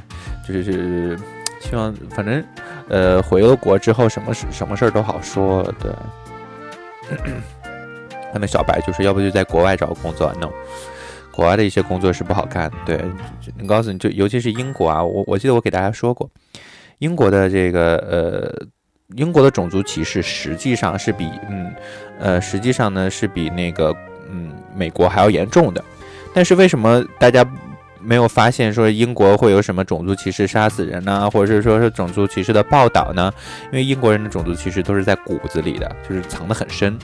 [0.47, 1.16] 就是
[1.61, 2.43] 希望，反正，
[2.89, 5.63] 呃，回了国之后，什么事什么事儿都好说。
[5.80, 5.91] 对，
[8.34, 10.49] 他们小白就是要不就在国外找工作，no，
[11.32, 12.72] 国外的一些工作是不好干。
[12.84, 12.99] 对，
[13.59, 16.28] 你告诉你就，尤其是英国啊，我我记得我给大家说过，
[16.97, 18.68] 英国的这个呃，
[19.16, 21.72] 英国的种族歧视实际上是比嗯
[22.20, 23.95] 呃，实际上呢是比那个
[24.32, 25.84] 嗯美国还要严重的。
[26.36, 27.43] 但是为什么大家
[28.01, 33.33] 没有发现说英国会有什么种族歧视杀死人呢，或者是说是种族歧视的报道呢？
[33.71, 36.95] 因为英国人的种族歧视都是在骨子里的，就是藏得很深，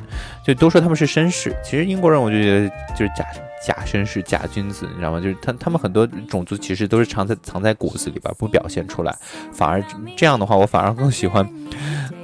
[0.45, 1.55] 就都说他们是绅士。
[1.63, 3.25] 其实英国人我就觉得就是假
[3.65, 5.19] 假绅士、假君子，你知道吗？
[5.19, 9.15] 就是他他们很多种族歧视都是藏在藏在骨子里吧，不表现出来。
[9.51, 9.83] 反而
[10.15, 11.47] 这样的话，我反而更喜欢，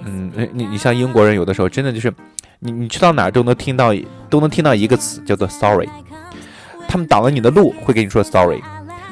[0.05, 2.13] 嗯，你你像英国人有的时候真的就是
[2.59, 3.91] 你你去到哪儿都能听到
[4.29, 5.87] 都能听到一个词叫做 sorry。
[6.87, 8.59] 他们挡了你的路，会跟你说 sorry；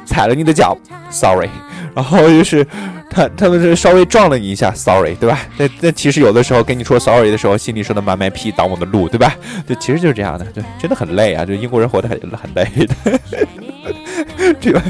[0.05, 0.78] 踩了你的脚
[1.09, 1.49] ，sorry。
[1.95, 2.65] 然后就是
[3.09, 5.39] 他他们是稍微撞了你一下，sorry，对吧？
[5.57, 9.34] 那那其实有的时候跟你说 sorry 的时候，心里说的慢慢屁挡我的路，对吧？
[9.65, 11.45] 对，其实就是这样的，对，真的很累啊！
[11.45, 13.19] 就英国人活得很很累的。
[14.59, 14.82] 这个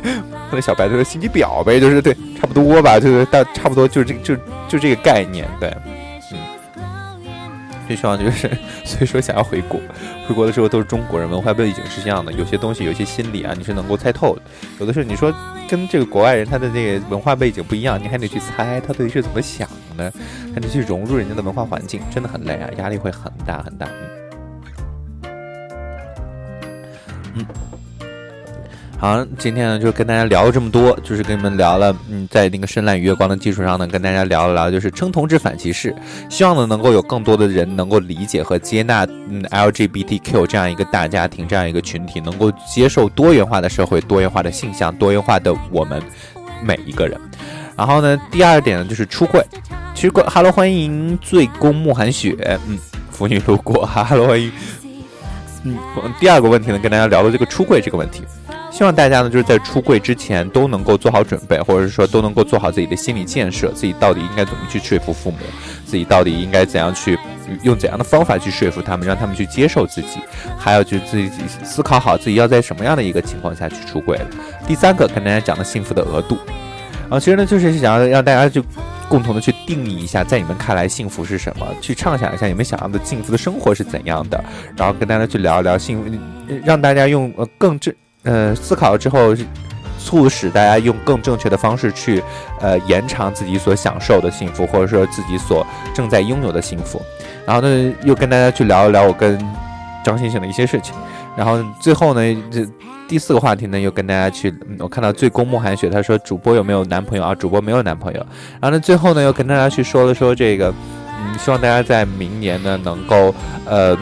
[0.51, 2.11] 那小白就是心机婊呗，就是对，
[2.41, 4.35] 差不多吧，就是大差不多就是这个就
[4.67, 5.71] 就这个概念，对。
[7.87, 8.49] 最希望就是，
[8.83, 9.79] 所以说想要回国，
[10.27, 14.41] 回国的时候都是中国人，文化背景是这样的，有些东西，有些心理啊，你是能够猜透的。
[14.79, 15.33] 有的时候你说
[15.69, 20.11] 跟这个国外人他的那个文化背景不一样，你还得去猜他到底是怎么想的，
[20.53, 23.87] 还得去融入人家的文化环境，真的很累啊，压力会很大很大。
[27.33, 27.45] 嗯。
[28.97, 35.93] 好，今天呢就跟大家聊了这么多，就是跟你们聊了，嗯，在那个深蓝与月光的基础上呢，跟大家聊了聊，就是称同志反歧视，
[36.29, 46.01] 希望呢能够有更多的人能够理解和接纳，嗯，LGBTQ 这样一个大家庭，这样一个群体，能够接受多元化的社会、多元化的性向、多元化的我们
[46.63, 47.19] 每一个人。
[47.75, 49.45] 然后呢，第二点呢就是出柜，
[49.93, 52.35] 其实，Hello，欢迎醉宫慕寒雪，
[52.67, 52.79] 嗯，
[53.11, 54.49] 腐女路过哈喽欢迎，
[55.63, 55.77] 嗯，
[56.17, 58.23] 第二个问题呢，跟大家聊的这个出柜这个问题。
[58.75, 65.37] 希望大家呢，就是在出柜之前都能够做好准备，或者是说都能够做好自己的心理建设，自己到底应该怎么去说服父母，
[65.85, 67.17] 自己到底应该怎样去
[67.63, 70.19] 用怎样的方法去说服他们，让他们去接受自己，
[70.57, 71.31] 还要就自己
[71.63, 74.27] 思考好自己要在什么样的一个情况下去出柜了。
[74.67, 76.37] 第三个跟大家讲的幸福的额度，
[77.09, 78.61] 啊，其实呢就是想要让大家就
[79.07, 84.43] 共同的去定义一下，在你们看来幸福是什么，去畅想一下你们想要的幸福的生活是怎样的，
[84.75, 86.11] 然后跟大家去聊一聊幸福，
[86.65, 87.95] 让大家用呃更正。
[88.25, 89.33] 呃，思考了之后，
[89.97, 92.21] 促使大家用更正确的方式去，
[92.59, 97.01] 呃，延长自己所享受的幸福，或者说自己所正在拥有的幸福。
[97.45, 99.39] 然后呢，又跟大家去聊一聊我跟
[100.03, 100.93] 张星星的一些事情。
[101.35, 102.67] 然后最后呢，这
[103.07, 107.35] 第四个话题呢，又跟大家去，我看到最公慕寒雪，他说主播有没有男朋友啊？
[107.35, 108.19] 主播没有男朋友。
[108.59, 110.73] 然后呢，最后呢，又跟大家去说了说这个，
[111.19, 113.33] 嗯，希望大家在明年呢，能够，
[113.65, 113.97] 呃。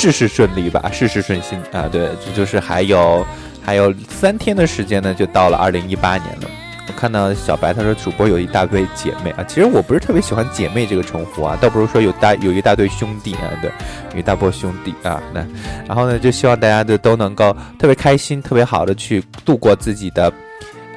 [0.00, 1.86] 事事顺利吧，事事顺心啊！
[1.86, 3.26] 对，这就是还有
[3.62, 6.48] 还有三天的时间呢，就到了二零一八年了。
[6.88, 13.70] 我看到小白他说主播有一大堆姐妹啊，其实我不是特别喜欢姐妹这个称呼啊，倒不如说有大有一大堆兄弟啊，对，
[14.14, 15.46] 有一大波兄弟啊，那
[15.86, 20.32] 然后呢，就希望大家的都能够特别开心，特别好的去度过自己的。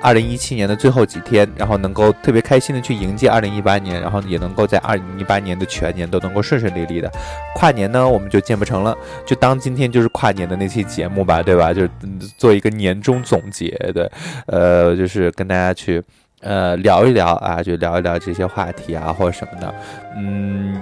[0.03, 7.09] 二零一七年的最后几天，然后能够特别开心的去迎接二零一八年，然后也能够在二零一八年的全年都能够顺顺利利的。
[7.55, 8.93] 跨年呢，我们就见不成了，
[9.25, 11.73] 就当今天就是跨年的那期节目吧，对吧？
[11.73, 11.89] 就是
[12.37, 14.11] 做一个年终总结，对，
[14.47, 16.03] 呃，就是跟大家去
[16.41, 19.73] 呃聊一聊啊，就聊一聊这些话题啊，或者什么的。
[20.17, 20.81] 嗯，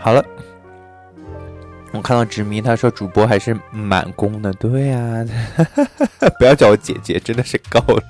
[0.00, 0.24] 好了。
[1.92, 5.24] 我看到执迷，他说主播还是满宫的，对呀，
[6.38, 8.02] 不要叫我姐姐，真的是够了。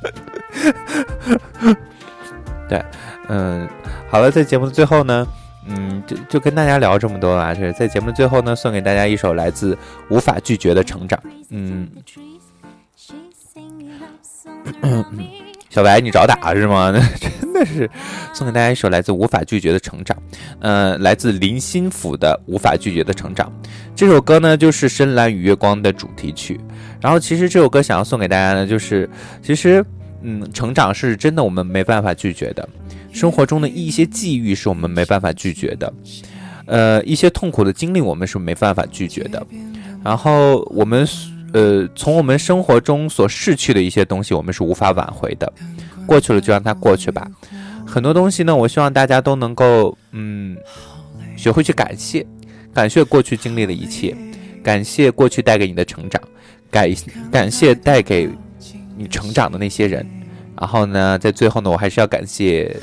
[2.68, 2.84] 对，
[3.28, 3.68] 嗯，
[4.10, 5.26] 好了，在节目的最后呢，
[5.66, 9.76] 嗯，就就跟大家聊这么多啊，就是在节目的最后呢，送给大家一首来自
[10.08, 11.18] 无法拒绝的成长，
[11.48, 11.88] 嗯。
[15.70, 16.90] 小白，你找打是吗？
[16.92, 17.88] 那真的是
[18.34, 20.16] 送给大家一首来自《无法拒绝的成长》，
[20.58, 23.46] 呃，来自林心府的《无法拒绝的成长》。
[23.94, 26.60] 这首歌呢，就是《深蓝与月光》的主题曲。
[27.00, 29.08] 然后，其实这首歌想要送给大家呢，就是
[29.42, 29.84] 其实，
[30.22, 32.68] 嗯，成长是真的我们没办法拒绝的，
[33.12, 35.92] 生活中的一些际遇是我们没办法拒绝的，
[36.66, 39.46] 呃，一些痛苦的经历我们是没办法拒绝的。
[40.02, 41.06] 然后我们。
[41.52, 45.52] 呃，从我们生活中所逝去的一些东西，我们是无法挽回的。
[46.06, 47.28] 过去了就让它过去吧。
[47.86, 50.56] 很多东西呢，我希望大家都能够，嗯，
[51.36, 52.24] 学会去感谢，
[52.72, 54.16] 感谢过去经历的一切，
[54.62, 56.20] 感谢过去带给你的成长，
[56.70, 56.88] 感
[57.30, 58.28] 感谢带给
[58.96, 60.08] 你成长的那些人。
[60.58, 62.76] 然后呢，在最后呢，我还是要感谢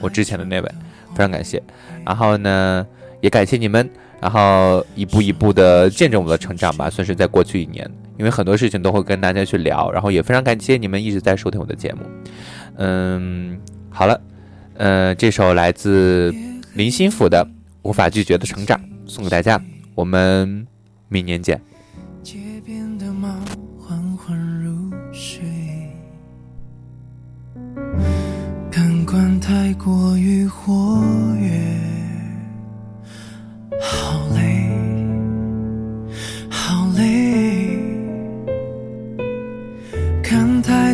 [0.00, 0.68] 我之前的那位，
[1.14, 1.62] 非常感谢。
[2.04, 2.86] 然后呢，
[3.20, 3.88] 也感谢你们。
[4.20, 7.88] 然后一步一步的见证我的成长吧，算是在过去一年，
[8.18, 12.00] 因为很多事情都会跟大家去聊，然后也非常感谢你们一直在收听我的节目。
[12.76, 13.58] 嗯，
[13.90, 14.20] 好了，
[14.74, 16.34] 呃，这首来自
[16.74, 17.44] 林心甫的
[17.82, 19.60] 《无法拒绝的成长》送给大家，
[19.94, 20.66] 我们
[21.08, 21.60] 明年见。
[22.22, 23.28] 街边的猫
[23.78, 25.44] 缓缓入睡，
[28.70, 30.72] 感官太过于活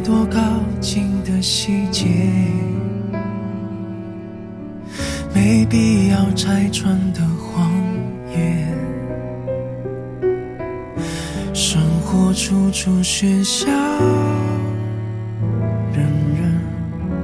[0.04, 0.40] 多靠
[0.80, 2.08] 近的细节，
[5.32, 7.70] 没必要拆穿的谎
[8.34, 8.68] 言。
[11.54, 13.68] 生活处处喧嚣，
[15.92, 16.04] 人
[16.36, 16.60] 人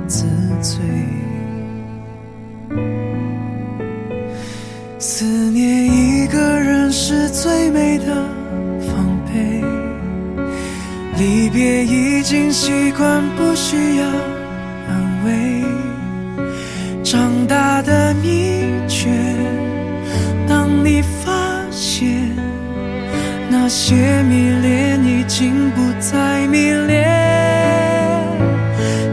[0.06, 0.24] 自
[0.62, 0.80] 醉。
[5.00, 8.24] 思念一个人是最美的，
[11.18, 14.06] 离别已经习惯，不需要
[14.86, 15.64] 安慰。
[17.02, 19.08] 长大的秘诀，
[20.46, 21.32] 当你发
[21.72, 22.06] 现
[23.50, 27.04] 那些迷恋已经不再迷恋，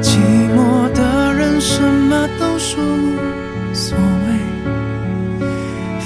[0.03, 0.19] 寂
[0.55, 4.27] 寞的人什么都说无所谓。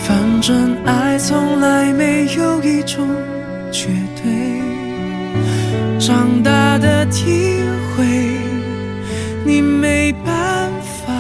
[0.06, 3.06] 反正爱从来没有一种
[3.70, 3.90] 绝，
[6.10, 7.62] 长大的体
[7.96, 8.04] 会，
[9.46, 11.14] 你没办法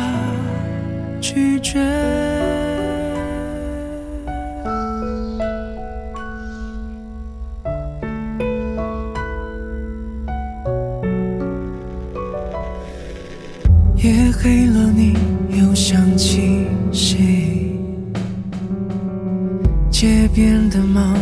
[1.21, 1.77] 拒绝。
[13.97, 15.15] 夜黑了，你
[15.51, 17.77] 又想起谁？
[19.91, 21.13] 街边的猫